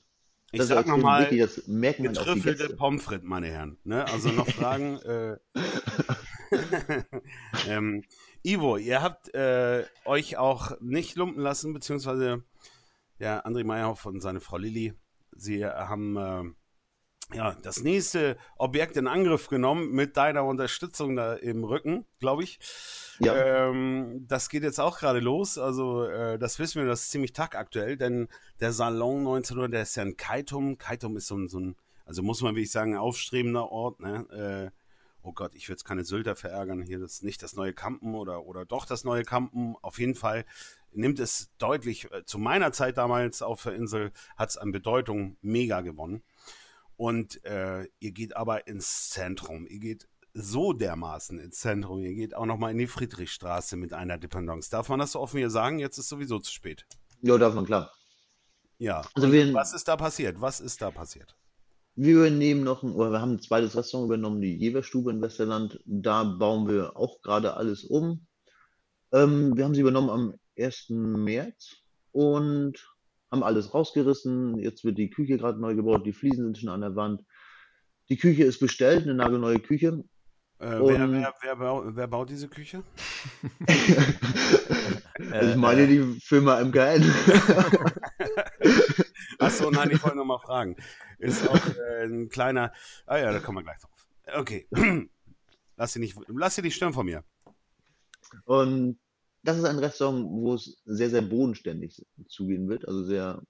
Ich 0.52 0.60
das 0.60 0.68
sag 0.70 0.88
nochmal, 0.88 1.28
getrüffelte 1.28 2.76
Pommes 2.76 3.04
frites, 3.04 3.28
meine 3.28 3.48
Herren. 3.48 3.78
Ne? 3.84 4.06
Also 4.08 4.30
noch 4.30 4.48
Fragen. 4.48 5.00
äh, 5.06 5.38
ähm, 7.68 8.04
Ivo, 8.44 8.78
ihr 8.78 9.02
habt 9.02 9.34
äh, 9.34 9.86
euch 10.06 10.38
auch 10.38 10.80
nicht 10.80 11.16
lumpen 11.16 11.42
lassen, 11.42 11.74
beziehungsweise 11.74 12.44
ja, 13.20 13.44
André 13.46 13.64
Meyerhoff 13.64 14.06
und 14.06 14.22
seine 14.22 14.40
Frau 14.40 14.58
Lilly, 14.58 14.94
sie 15.36 15.66
haben 15.66 16.18
äh, 16.18 16.44
ja, 17.34 17.56
das 17.64 17.82
nächste 17.82 18.38
Objekt 18.58 18.98
in 18.98 19.08
Angriff 19.08 19.48
genommen 19.48 19.92
mit 19.92 20.16
deiner 20.16 20.44
Unterstützung 20.44 21.16
da 21.16 21.34
im 21.34 21.64
Rücken, 21.64 22.06
glaube 22.20 22.44
ich. 22.44 22.60
Ja. 23.20 23.70
Ähm, 23.70 24.26
das 24.28 24.50
geht 24.50 24.64
jetzt 24.64 24.80
auch 24.80 25.00
gerade 25.00 25.20
los. 25.20 25.58
Also, 25.58 26.04
äh, 26.04 26.38
das 26.38 26.60
wissen 26.60 26.82
wir, 26.82 26.88
das 26.88 27.04
ist 27.04 27.12
ziemlich 27.12 27.34
tagaktuell, 27.34 27.98
denn 27.98 28.28
der 28.60 28.74
Salon 28.74 29.20
1900, 29.20 29.74
der 29.74 29.82
ist 29.82 29.96
ja 29.96 30.04
in 30.04 30.18
Kaitum. 30.18 30.78
Kaitum 30.78 31.18
ist 31.18 31.28
so 31.28 31.36
ein, 31.36 31.48
so 31.48 31.60
ein 31.60 31.76
also 32.06 32.22
muss 32.22 32.42
man 32.42 32.56
wirklich 32.56 32.72
sagen, 32.72 32.96
aufstrebender 32.96 33.72
Ort. 33.72 34.00
Ne? 34.00 34.72
Äh, 34.72 34.78
oh 35.24 35.34
Gott, 35.34 35.56
ich 35.56 35.68
würde 35.68 35.74
jetzt 35.74 35.86
keine 35.86 36.06
Sylter 36.06 36.36
verärgern. 36.36 36.84
Hier 36.84 37.00
das 37.00 37.14
ist 37.14 37.24
nicht 37.24 37.42
das 37.42 37.56
neue 37.56 37.74
Kampen 37.74 38.14
oder, 38.14 38.46
oder 38.46 38.66
doch 38.66 38.86
das 38.86 39.04
neue 39.04 39.24
Kampen. 39.24 39.76
Auf 39.82 40.00
jeden 40.00 40.16
Fall 40.16 40.46
nimmt 40.92 41.20
es 41.20 41.50
deutlich, 41.58 42.12
äh, 42.12 42.24
zu 42.26 42.38
meiner 42.38 42.72
Zeit 42.72 42.98
damals 42.98 43.42
auf 43.42 43.64
der 43.64 43.74
Insel, 43.74 44.12
hat 44.38 44.50
es 44.50 44.58
an 44.58 44.72
Bedeutung 44.72 45.38
mega 45.42 45.82
gewonnen. 45.82 46.24
Und 46.98 47.44
äh, 47.44 47.88
ihr 48.00 48.12
geht 48.12 48.36
aber 48.36 48.68
ins 48.68 49.10
Zentrum. 49.10 49.68
Ihr 49.68 49.80
geht 49.80 50.08
so 50.34 50.74
dermaßen 50.74 51.40
ins 51.40 51.60
Zentrum. 51.60 52.02
Ihr 52.02 52.14
geht 52.14 52.36
auch 52.36 52.46
nochmal 52.46 52.72
in 52.72 52.78
die 52.78 52.88
Friedrichstraße 52.88 53.78
mit 53.78 53.94
einer 53.94 54.18
Dependance. 54.18 54.70
Darf 54.70 54.90
man 54.90 55.00
das 55.00 55.14
so 55.14 55.20
offen 55.20 55.38
hier 55.38 55.50
sagen? 55.50 55.80
Jetzt 55.80 55.98
ist 55.98 56.10
sowieso 56.10 56.40
zu 56.40 56.52
spät. 56.52 56.86
Ja, 57.22 57.38
darf 57.38 57.54
man, 57.54 57.66
klar. 57.66 57.92
Ja. 58.78 59.02
Also 59.14 59.32
wir, 59.32 59.54
was 59.54 59.74
ist 59.74 59.88
da 59.88 59.96
passiert? 59.96 60.42
Was 60.42 60.60
ist 60.60 60.82
da 60.82 60.92
passiert? 60.92 61.36
Wir 61.96 62.16
übernehmen 62.16 62.64
noch, 62.64 62.84
ein, 62.84 62.92
oder 62.92 63.12
wir 63.12 63.22
haben 63.22 63.36
ein 63.36 63.42
zweites 63.42 63.76
Restaurant 63.76 64.10
übernommen, 64.10 64.42
die 64.42 64.56
Jeverstube 64.56 65.12
in 65.12 65.22
Westerland. 65.22 65.80
Da 65.86 66.24
bauen 66.24 66.68
wir 66.68 66.98
auch 66.98 67.22
gerade 67.22 67.56
alles 67.56 67.86
um. 67.86 68.28
Ähm, 69.14 69.56
wir 69.56 69.64
haben 69.64 69.74
sie 69.74 69.82
übernommen 69.82 70.10
am 70.10 70.34
1. 70.58 70.88
März 70.90 71.78
und 72.12 72.95
haben 73.32 73.44
alles 73.44 73.74
rausgerissen. 73.74 74.58
Jetzt 74.58 74.84
wird 74.84 74.98
die 74.98 75.10
Küche 75.10 75.38
gerade 75.38 75.60
neu 75.60 75.76
gebaut, 75.76 76.06
die 76.06 76.14
Fliesen 76.14 76.46
sind 76.46 76.58
schon 76.58 76.70
an 76.70 76.82
der 76.82 76.96
Wand. 76.96 77.22
Die 78.10 78.18
Küche 78.18 78.44
ist 78.44 78.60
bestellt, 78.60 79.04
eine 79.04 79.16
nagelneue 79.16 79.60
Küche. 79.60 80.04
Äh, 80.60 80.80
wer, 80.80 81.12
wer, 81.12 81.34
wer, 81.42 81.56
baut, 81.58 81.96
wer, 81.96 82.08
baut, 82.08 82.30
diese 82.30 82.48
Küche? 82.48 82.84
ich 85.28 85.56
meine 85.56 85.88
die 85.88 86.18
Firma 86.22 86.64
MKN. 86.64 87.04
Achso, 89.40 89.70
nein, 89.70 89.92
ich 89.92 90.02
wollte 90.02 90.16
nochmal 90.18 90.40
fragen. 90.40 90.78
Ist 91.20 91.50
auch 91.50 91.60
äh, 91.68 92.06
ein 92.06 92.30
kleiner. 92.30 92.72
Ah 93.06 93.18
ja, 93.18 93.34
da 93.34 93.40
kommen 93.40 93.58
wir 93.58 93.64
gleich 93.64 93.80
drauf. 93.80 93.92
Okay. 94.34 94.68
lass 95.76 95.94
sie 95.94 96.00
nicht, 96.00 96.18
lass 96.28 96.56
sie 96.56 96.62
nicht 96.62 96.76
stören 96.76 96.94
von 96.94 97.06
mir. 97.06 97.24
Und 98.46 98.98
das 99.46 99.58
ist 99.58 99.66
ein 99.66 99.80
Restaurant, 99.80 100.26
wo 100.30 100.56
es 100.56 100.82
sehr, 100.86 101.10
sehr 101.10 101.22
bodenständig 101.22 102.04
zugehen 102.28 102.68
wird. 102.68 102.88
Also 102.88 103.04
sehr 103.04 103.42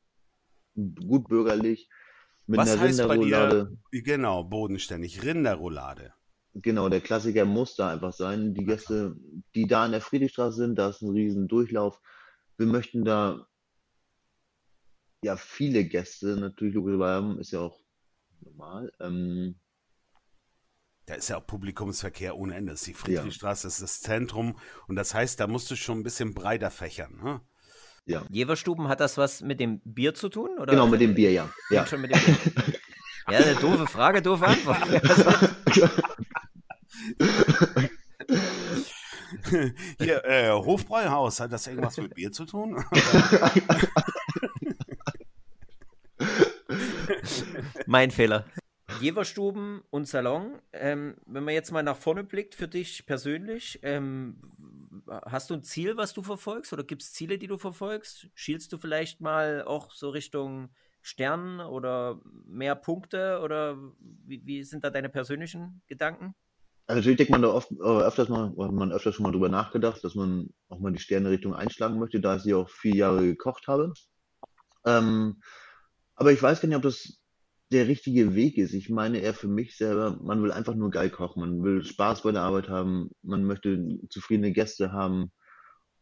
gut 0.75 1.29
bürgerlich. 1.29 1.89
Mit 2.47 2.59
Was 2.59 2.71
einer 2.71 2.81
heißt 2.81 2.99
Rinderroulade. 2.99 3.65
Bei 3.65 3.97
dir, 3.97 4.03
genau, 4.03 4.43
bodenständig. 4.43 5.23
Rinderroulade. 5.23 6.13
Genau, 6.53 6.89
der 6.89 7.01
Klassiker 7.01 7.45
muss 7.45 7.75
da 7.75 7.91
einfach 7.91 8.13
sein. 8.13 8.53
Die 8.53 8.65
Gäste, 8.65 9.15
die 9.55 9.67
da 9.67 9.85
in 9.85 9.93
der 9.93 10.01
Friedrichstraße 10.01 10.57
sind, 10.57 10.75
da 10.75 10.89
ist 10.89 11.01
ein 11.01 11.09
riesen 11.09 11.47
Durchlauf. 11.47 12.01
Wir 12.57 12.67
möchten 12.67 13.03
da 13.03 13.47
ja 15.23 15.37
viele 15.37 15.85
Gäste 15.85 16.37
natürlich 16.37 16.75
logischerweise 16.75 17.15
haben, 17.15 17.39
ist 17.39 17.51
ja 17.51 17.61
auch 17.61 17.79
normal. 18.41 18.91
Ähm, 18.99 19.55
da 21.05 21.13
ist 21.13 21.29
ja 21.29 21.37
auch 21.37 21.45
Publikumsverkehr 21.45 22.35
ohne 22.35 22.55
Ende. 22.55 22.71
Das 22.71 22.81
ist 22.81 22.87
die 22.87 22.93
Friedrichstraße, 22.93 23.63
ja. 23.63 23.67
das 23.67 23.75
ist 23.75 23.83
das 23.83 24.01
Zentrum. 24.01 24.57
Und 24.87 24.95
das 24.95 25.13
heißt, 25.13 25.39
da 25.39 25.47
musst 25.47 25.69
du 25.69 25.75
schon 25.75 25.99
ein 25.99 26.03
bisschen 26.03 26.33
breiter 26.33 26.71
fächern. 26.71 27.19
Ne? 27.23 27.41
Ja. 28.05 28.23
Jeverstuben 28.29 28.87
hat 28.87 28.99
das 28.99 29.17
was 29.17 29.41
mit 29.41 29.59
dem 29.59 29.79
Bier 29.81 30.13
zu 30.13 30.29
tun? 30.29 30.51
Oder? 30.59 30.73
Genau, 30.73 30.87
mit 30.87 31.01
dem 31.01 31.15
Bier, 31.15 31.31
ja. 31.31 31.49
ja. 31.69 31.85
Schon 31.85 32.01
mit 32.01 32.13
dem 32.13 32.21
Bier. 32.23 32.35
ja, 33.31 33.39
eine 33.39 33.55
doofe 33.55 33.87
Frage, 33.87 34.21
doofe 34.21 34.45
Antwort. 34.45 34.77
Hier, 39.99 40.25
äh, 40.25 40.51
Hofbräuhaus, 40.51 41.39
hat 41.39 41.51
das 41.51 41.67
irgendwas 41.67 41.97
mit 41.97 42.15
Bier 42.15 42.31
zu 42.31 42.45
tun? 42.45 42.83
mein 47.85 48.11
Fehler. 48.11 48.45
Jeverstuben 49.01 49.83
und 49.89 50.07
Salon, 50.07 50.59
ähm, 50.79 51.15
wenn 51.25 51.43
man 51.43 51.53
jetzt 51.53 51.71
mal 51.71 51.83
nach 51.83 51.97
vorne 51.97 52.23
blickt 52.23 52.55
für 52.55 52.67
dich 52.67 53.05
persönlich, 53.05 53.79
ähm, 53.83 54.41
hast 55.07 55.49
du 55.49 55.55
ein 55.55 55.63
Ziel, 55.63 55.97
was 55.97 56.13
du 56.13 56.21
verfolgst 56.21 56.73
oder 56.73 56.83
gibt 56.83 57.01
es 57.01 57.13
Ziele, 57.13 57.37
die 57.37 57.47
du 57.47 57.57
verfolgst? 57.57 58.27
Schielst 58.33 58.71
du 58.73 58.77
vielleicht 58.77 59.21
mal 59.21 59.63
auch 59.63 59.91
so 59.91 60.09
Richtung 60.09 60.69
Stern 61.01 61.59
oder 61.59 62.19
mehr 62.45 62.75
Punkte 62.75 63.39
oder 63.43 63.77
wie, 63.99 64.45
wie 64.45 64.63
sind 64.63 64.83
da 64.83 64.89
deine 64.89 65.09
persönlichen 65.09 65.81
Gedanken? 65.87 66.33
Also 66.87 66.99
natürlich 66.99 67.17
denkt 67.17 67.31
man 67.31 67.41
da 67.41 67.49
oft, 67.49 67.71
äh, 67.71 67.83
öfters 67.83 68.29
mal, 68.29 68.51
man 68.71 68.91
öfters 68.91 69.15
schon 69.15 69.23
mal 69.23 69.31
drüber 69.31 69.49
nachgedacht, 69.49 70.03
dass 70.03 70.15
man 70.15 70.49
auch 70.69 70.79
mal 70.79 70.91
die 70.91 70.99
Sterne-Richtung 70.99 71.55
einschlagen 71.55 71.99
möchte, 71.99 72.19
da 72.19 72.35
ich 72.35 72.43
sie 72.43 72.53
auch 72.53 72.69
vier 72.69 72.95
Jahre 72.95 73.23
gekocht 73.23 73.67
habe. 73.67 73.93
Ähm, 74.85 75.41
aber 76.15 76.31
ich 76.31 76.41
weiß 76.41 76.61
gar 76.61 76.67
nicht, 76.67 76.77
ob 76.77 76.83
das 76.83 77.19
der 77.71 77.87
richtige 77.87 78.35
Weg 78.35 78.57
ist. 78.57 78.73
Ich 78.73 78.89
meine 78.89 79.19
eher 79.19 79.33
für 79.33 79.47
mich 79.47 79.75
selber, 79.77 80.19
man 80.21 80.41
will 80.43 80.51
einfach 80.51 80.75
nur 80.75 80.91
geil 80.91 81.09
kochen, 81.09 81.41
man 81.41 81.63
will 81.63 81.83
Spaß 81.83 82.23
bei 82.23 82.31
der 82.31 82.43
Arbeit 82.43 82.69
haben, 82.69 83.09
man 83.23 83.43
möchte 83.43 83.99
zufriedene 84.09 84.51
Gäste 84.51 84.91
haben 84.91 85.31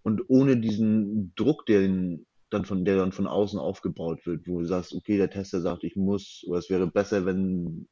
und 0.03 0.23
ohne 0.29 0.57
diesen 0.57 1.33
Druck, 1.35 1.65
den 1.65 2.25
dann 2.49 2.65
von 2.65 2.85
der 2.85 2.97
dann 2.97 3.11
von 3.11 3.27
außen 3.27 3.57
aufgebaut 3.59 4.25
wird, 4.25 4.47
wo 4.47 4.59
du 4.59 4.65
sagst, 4.65 4.93
okay, 4.93 5.17
der 5.17 5.29
Tester 5.29 5.61
sagt, 5.61 5.83
ich 5.83 5.95
muss, 5.95 6.43
oder 6.47 6.59
es 6.59 6.69
wäre 6.69 6.87
besser, 6.87 7.25
wenn, 7.25 7.87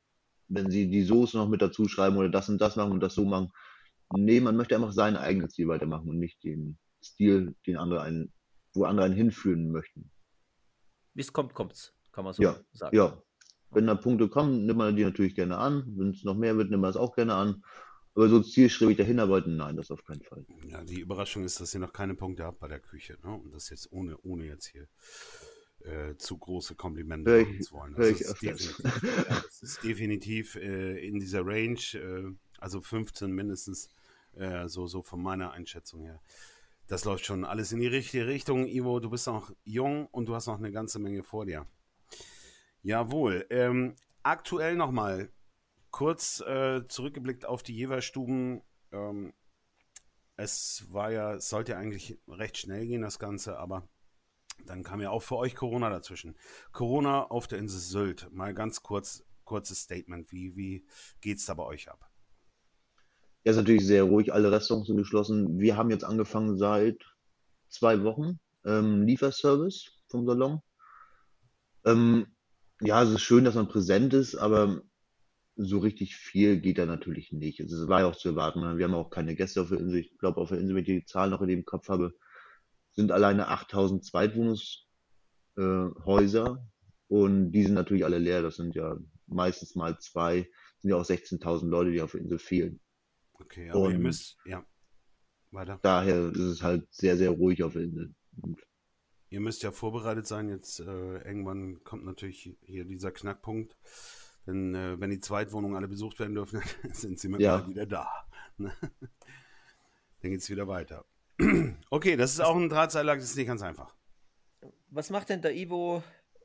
wenn 0.49 0.69
sie 0.69 0.89
die 0.89 1.03
Soße 1.03 1.38
noch 1.38 1.49
mit 1.49 1.62
dazu 1.62 1.88
schreiben 1.88 2.17
oder 2.17 2.29
das 2.29 2.49
und 2.49 2.60
das 2.62 2.75
machen 2.75 2.91
und 2.91 2.99
das 3.01 3.15
so 3.15 3.25
machen. 3.25 3.49
Nee, 4.13 4.41
man 4.41 4.57
möchte 4.57 4.75
einfach 4.75 4.91
sein 4.91 5.15
eigenes 5.15 5.53
Stil 5.53 5.67
weitermachen 5.69 6.10
und 6.10 6.19
nicht 6.19 6.43
den 6.43 6.77
Stil, 7.03 7.55
den 7.65 7.77
andere 7.77 8.01
einen, 8.01 8.31
wo 8.73 8.84
andere 8.84 9.05
einen 9.05 9.15
hinführen 9.15 9.71
möchten. 9.71 10.12
Wie 11.13 11.21
es 11.21 11.34
kommt, 11.34 11.53
kommt's, 11.53 11.93
kann 12.12 12.25
man 12.25 12.34
so 12.34 12.43
Ja, 12.43 12.60
sagen. 12.73 12.95
ja. 12.95 13.21
Wenn 13.71 13.88
da 13.88 13.95
Punkte 13.95 14.27
kommen, 14.27 14.65
nimmt 14.65 14.77
man 14.77 14.95
die 14.95 15.03
natürlich 15.03 15.36
gerne 15.36 15.57
an. 15.57 15.84
Wenn 15.97 16.10
es 16.12 16.23
noch 16.23 16.36
mehr 16.36 16.57
wird, 16.57 16.69
nimmt 16.69 16.81
man 16.81 16.89
es 16.91 16.97
auch 16.97 17.15
gerne 17.15 17.36
an. 17.36 17.63
Aber 18.13 18.27
so 18.27 18.41
zielstrebig 18.41 18.97
dahin 18.97 19.19
arbeiten, 19.19 19.55
nein, 19.55 19.77
das 19.77 19.89
auf 19.89 20.03
keinen 20.03 20.21
Fall. 20.21 20.45
Ja, 20.67 20.84
die 20.84 20.99
Überraschung 20.99 21.45
ist, 21.45 21.62
dass 21.62 21.73
ihr 21.73 21.79
noch 21.79 21.93
keine 21.93 22.13
Punkte 22.15 22.43
habt 22.43 22.60
bei 22.60 22.67
der 22.67 22.81
Küche. 22.81 23.17
Ne? 23.23 23.34
Und 23.34 23.53
das 23.53 23.69
jetzt 23.69 23.91
ohne, 23.93 24.17
ohne 24.23 24.45
jetzt 24.45 24.65
hier 24.65 24.88
äh, 25.86 26.15
zu 26.17 26.38
große 26.38 26.75
Komplimente 26.75 27.39
ich- 27.39 27.47
machen 27.47 27.62
zu 27.62 27.73
wollen. 27.75 27.95
Das 27.95 28.10
ist 28.10 28.41
definitiv, 28.41 28.79
ja, 28.84 29.41
das 29.41 29.63
ist 29.63 29.84
definitiv 29.84 30.55
äh, 30.55 31.07
in 31.07 31.19
dieser 31.19 31.45
Range, 31.45 31.79
äh, 31.93 32.34
also 32.60 32.81
15 32.81 33.31
mindestens, 33.31 33.89
äh, 34.36 34.67
so, 34.67 34.88
so 34.88 35.01
von 35.01 35.21
meiner 35.23 35.51
Einschätzung 35.53 36.01
her. 36.03 36.21
Das 36.88 37.05
läuft 37.05 37.25
schon 37.25 37.45
alles 37.45 37.71
in 37.71 37.79
die 37.79 37.88
richtige 37.88 38.27
Richtung. 38.27 38.67
Ivo, 38.67 38.99
du 38.99 39.10
bist 39.10 39.25
noch 39.27 39.51
jung 39.63 40.07
und 40.07 40.25
du 40.27 40.36
hast 40.36 40.47
noch 40.47 40.57
eine 40.57 40.71
ganze 40.73 40.99
Menge 40.99 41.23
vor 41.23 41.45
dir. 41.45 41.65
Jawohl. 42.83 43.45
Ähm, 43.49 43.95
aktuell 44.23 44.75
nochmal 44.75 45.31
kurz 45.91 46.41
äh, 46.41 46.87
zurückgeblickt 46.87 47.45
auf 47.45 47.63
die 47.63 47.75
Jeverstuben. 47.75 48.61
Ähm, 48.91 49.33
es 50.37 50.85
war 50.89 51.11
ja, 51.11 51.35
es 51.35 51.49
sollte 51.49 51.73
ja 51.73 51.77
eigentlich 51.77 52.19
recht 52.27 52.57
schnell 52.57 52.87
gehen, 52.87 53.01
das 53.01 53.19
Ganze, 53.19 53.59
aber 53.59 53.87
dann 54.65 54.83
kam 54.83 55.01
ja 55.01 55.09
auch 55.09 55.21
für 55.21 55.37
euch 55.37 55.55
Corona 55.55 55.89
dazwischen. 55.89 56.35
Corona 56.71 57.23
auf 57.25 57.47
der 57.47 57.59
Insel 57.59 57.79
Sylt. 57.79 58.31
Mal 58.31 58.53
ganz 58.53 58.81
kurz, 58.81 59.23
kurzes 59.43 59.81
Statement. 59.81 60.31
Wie, 60.31 60.55
wie 60.55 60.85
geht's 61.19 61.45
da 61.45 61.53
bei 61.53 61.63
euch 61.63 61.89
ab? 61.89 62.09
Ja, 63.43 63.51
ist 63.51 63.57
natürlich 63.57 63.85
sehr 63.85 64.03
ruhig. 64.03 64.33
Alle 64.33 64.51
Restaurants 64.51 64.87
sind 64.87 64.97
geschlossen. 64.97 65.59
Wir 65.59 65.77
haben 65.77 65.89
jetzt 65.89 66.03
angefangen 66.03 66.57
seit 66.57 66.97
zwei 67.69 68.03
Wochen 68.03 68.39
ähm, 68.65 69.03
Lieferservice 69.03 69.91
vom 70.09 70.25
Salon. 70.25 70.61
Ähm, 71.85 72.27
ja, 72.81 73.03
es 73.03 73.09
ist 73.11 73.21
schön, 73.21 73.43
dass 73.45 73.55
man 73.55 73.67
präsent 73.67 74.13
ist, 74.13 74.35
aber 74.35 74.81
so 75.55 75.79
richtig 75.79 76.15
viel 76.15 76.59
geht 76.61 76.77
da 76.77 76.85
natürlich 76.85 77.31
nicht. 77.31 77.59
Also, 77.61 77.83
Es 77.83 77.89
war 77.89 78.01
ja 78.01 78.07
auch 78.07 78.15
zu 78.15 78.29
erwarten. 78.29 78.77
Wir 78.77 78.85
haben 78.85 78.93
auch 78.93 79.09
keine 79.09 79.35
Gäste 79.35 79.61
auf 79.61 79.69
der 79.69 79.79
Insel. 79.79 79.99
Ich 79.99 80.17
glaube, 80.17 80.39
auf 80.41 80.49
der 80.49 80.59
Insel, 80.59 80.75
wenn 80.75 80.83
ich 80.83 80.87
die 80.87 81.05
Zahlen 81.05 81.31
noch 81.31 81.41
in 81.41 81.47
dem 81.49 81.65
Kopf 81.65 81.89
habe, 81.89 82.13
sind 82.91 83.11
alleine 83.11 83.47
8000 83.49 84.03
Zweitwohnungshäuser 84.05 84.85
äh, 85.57 86.57
und 87.13 87.51
die 87.51 87.63
sind 87.63 87.73
natürlich 87.73 88.05
alle 88.05 88.17
leer. 88.17 88.41
Das 88.41 88.55
sind 88.55 88.73
ja 88.75 88.97
meistens 89.27 89.75
mal 89.75 89.97
zwei, 89.99 90.49
sind 90.79 90.89
ja 90.89 90.95
auch 90.97 91.05
16.000 91.05 91.69
Leute, 91.69 91.91
die 91.91 92.01
auf 92.01 92.11
der 92.11 92.21
Insel 92.21 92.39
fehlen. 92.39 92.79
Okay, 93.33 93.69
aber 93.69 93.89
ihr 93.89 93.95
Und- 93.95 94.01
müsst, 94.03 94.37
ja, 94.45 94.65
weiter. 95.51 95.79
daher 95.83 96.29
ist 96.31 96.37
es 96.39 96.63
halt 96.63 96.87
sehr, 96.93 97.17
sehr 97.17 97.31
ruhig 97.31 97.63
auf 97.63 97.73
der 97.73 97.83
Insel. 97.83 98.13
Und 98.41 98.61
Ihr 99.31 99.39
müsst 99.39 99.63
ja 99.63 99.71
vorbereitet 99.71 100.27
sein. 100.27 100.49
Jetzt 100.49 100.81
äh, 100.81 100.83
irgendwann 100.83 101.83
kommt 101.83 102.03
natürlich 102.05 102.55
hier 102.61 102.85
dieser 102.85 103.11
Knackpunkt. 103.11 103.75
Denn 104.45 104.75
äh, 104.75 104.99
wenn 104.99 105.09
die 105.09 105.19
Zweitwohnungen 105.21 105.75
alle 105.77 105.87
besucht 105.87 106.19
werden 106.19 106.35
dürfen, 106.35 106.61
dann 106.83 106.93
sind 106.93 107.17
sie 107.19 107.29
mit 107.29 107.41
Ja. 107.41 107.65
wieder 107.67 107.85
da. 107.85 108.09
Ne? 108.57 108.71
Dann 110.21 110.31
geht's 110.31 110.49
wieder 110.49 110.67
weiter. 110.67 111.05
Okay, 111.89 112.15
das 112.15 112.31
ist 112.33 112.39
auch 112.41 112.55
ein 112.55 112.69
Drahtseiler, 112.69 113.15
das 113.15 113.25
ist 113.25 113.35
nicht 113.35 113.47
ganz 113.47 113.61
einfach. 113.61 113.95
Was 114.89 115.09
macht 115.09 115.29
denn 115.29 115.41
der 115.41 115.55
Ivo, 115.55 116.03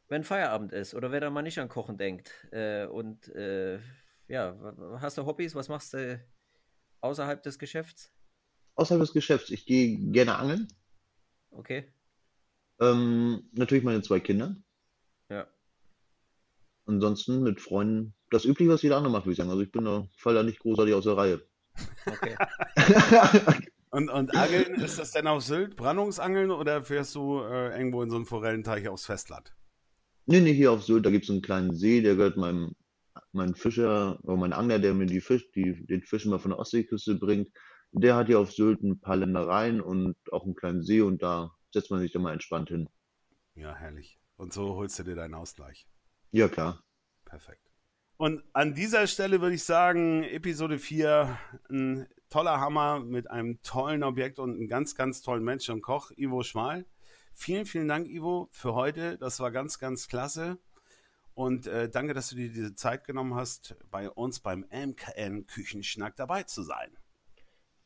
wenn 0.09 0.25
Feierabend 0.25 0.73
ist 0.73 0.95
oder 0.95 1.13
wenn 1.13 1.23
er 1.23 1.31
mal 1.31 1.43
nicht 1.43 1.59
an 1.59 1.69
Kochen 1.69 1.99
denkt? 1.99 2.33
Äh, 2.53 2.87
und 2.87 3.29
äh, 3.35 3.79
ja, 4.29 4.57
hast 5.01 5.19
du 5.19 5.27
Hobbys? 5.27 5.55
Was 5.55 5.69
machst 5.69 5.93
du 5.95 6.25
außerhalb 7.01 7.43
des 7.43 7.59
Geschäfts? 7.59 8.13
außerhalb 8.77 9.01
des 9.03 9.13
Geschäfts, 9.13 9.51
ich 9.51 9.67
gehe 9.67 9.97
gerne 10.13 10.37
angeln. 10.37 10.69
Okay, 11.51 11.93
Ähm, 12.81 13.49
natürlich 13.53 13.85
meine 13.85 14.03
zwei 14.03 14.21
Kinder. 14.21 14.57
ja. 15.29 15.47
Ansonsten 16.87 17.43
mit 17.43 17.61
Freunden 17.61 18.15
das 18.31 18.45
Übliche, 18.45 18.71
was 18.71 18.83
jeder 18.83 18.97
andere 18.97 19.13
macht, 19.13 19.25
würde 19.25 19.33
ich 19.33 19.39
sagen. 19.39 19.51
Also 19.51 19.63
ich 19.63 19.73
bin 19.73 19.85
da, 19.85 20.07
fall 20.17 20.35
da 20.35 20.43
nicht 20.43 20.61
großartig 20.61 20.95
aus 20.95 21.05
der 21.05 21.17
Reihe. 21.17 21.43
Okay. 22.07 22.37
Und, 23.91 24.11
und 24.11 24.37
Angeln, 24.37 24.75
ist 24.75 24.99
das 24.99 25.13
denn 25.13 25.27
auf 25.27 25.43
Sylt? 25.43 25.77
Brandungsangeln 25.77 26.51
oder 26.51 26.83
fährst 26.85 27.15
du 27.15 27.41
äh, 27.41 27.75
irgendwo 27.79 28.03
in 28.03 28.11
so 28.11 28.17
einen 28.17 28.27
Forellenteich 28.27 28.89
aufs 28.89 29.07
Festland? 29.07 29.55
Nee, 30.27 30.41
nee, 30.41 30.53
hier 30.53 30.73
auf 30.73 30.83
Sylt, 30.83 31.07
da 31.07 31.11
gibt 31.11 31.25
es 31.25 31.31
einen 31.31 31.41
kleinen 31.41 31.75
See, 31.75 32.03
der 32.03 32.17
gehört 32.17 32.37
meinem, 32.37 32.75
meinem 33.33 33.55
Fischer, 33.55 34.19
oder 34.23 34.37
mein 34.37 34.53
Angler, 34.53 34.81
der 34.81 34.93
mir 34.93 35.07
die 35.07 35.23
Fisch, 35.23 35.51
die, 35.53 35.87
den 35.87 36.03
Fisch 36.03 36.27
immer 36.27 36.39
von 36.39 36.51
der 36.51 36.59
Ostseeküste 36.59 37.15
bringt. 37.15 37.49
Der 37.93 38.17
hat 38.17 38.27
hier 38.27 38.39
auf 38.39 38.53
Sylt 38.53 38.83
ein 38.83 39.01
paar 39.01 39.17
Ländereien 39.17 39.81
und 39.81 40.17
auch 40.31 40.45
einen 40.45 40.57
kleinen 40.57 40.83
See 40.83 41.01
und 41.01 41.23
da 41.23 41.56
setzt 41.73 41.91
man 41.91 42.01
sich 42.01 42.13
dann 42.13 42.23
mal 42.23 42.33
entspannt 42.33 42.69
hin. 42.69 42.89
Ja, 43.55 43.75
herrlich. 43.75 44.19
Und 44.37 44.53
so 44.53 44.75
holst 44.75 44.99
du 44.99 45.03
dir 45.03 45.15
deinen 45.15 45.35
Ausgleich. 45.35 45.87
Ja, 46.31 46.49
klar. 46.49 46.83
Perfekt. 47.25 47.71
Und 48.19 48.43
an 48.53 48.75
dieser 48.75 49.07
Stelle 49.07 49.41
würde 49.41 49.57
ich 49.57 49.65
sagen, 49.65 50.23
Episode 50.23 50.79
4, 50.79 51.39
ein 51.71 52.09
toller 52.31 52.61
Hammer 52.61 53.01
mit 53.01 53.31
einem 53.31 53.61
tollen 53.63 54.03
Objekt 54.03 54.39
und 54.39 54.55
einem 54.55 54.69
ganz, 54.69 54.95
ganz 54.95 55.23
tollen 55.23 55.45
Menschen 55.45 55.75
und 55.75 55.83
Koch, 55.83 56.11
Ivo 56.17 56.43
Schmal. 56.43 56.87
Vielen, 57.35 57.67
vielen 57.67 57.89
Dank, 57.89 58.09
Ivo, 58.09 58.49
für 58.53 58.75
heute. 58.75 59.19
Das 59.19 59.41
war 59.41 59.51
ganz, 59.51 59.79
ganz 59.79 60.09
klasse. 60.09 60.59
Und 61.35 61.67
äh, 61.67 61.91
danke, 61.91 62.15
dass 62.15 62.31
du 62.31 62.37
dir 62.37 62.49
diese 62.49 62.75
Zeit 62.75 63.05
genommen 63.05 63.35
hast, 63.35 63.77
bei 63.91 64.09
uns 64.09 64.41
beim 64.41 64.65
MKN 64.71 65.47
Küchenschnack 65.47 66.17
dabei 66.17 66.45
zu 66.45 66.63
sein. 66.63 66.97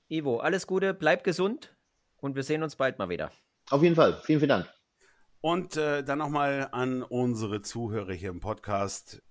Ivo, 0.09 0.39
alles 0.39 0.69
Gute, 0.69 0.95
bleib 0.95 1.25
gesund 1.25 1.75
und 2.19 2.37
wir 2.37 2.45
sehen 2.45 2.63
uns 2.63 2.77
bald 2.77 2.99
mal 2.99 3.09
wieder. 3.09 3.33
Auf 3.71 3.83
jeden 3.85 3.95
Fall. 3.95 4.21
Vielen, 4.25 4.41
vielen 4.41 4.49
Dank. 4.49 4.69
Und 5.41 5.77
äh, 5.77 6.03
dann 6.03 6.19
nochmal 6.19 6.71
an 6.73 7.05
unsere 7.05 7.63
Zuhörer 7.63 8.13
hier 8.13 8.31
im 8.31 8.41
Podcast. 8.41 9.23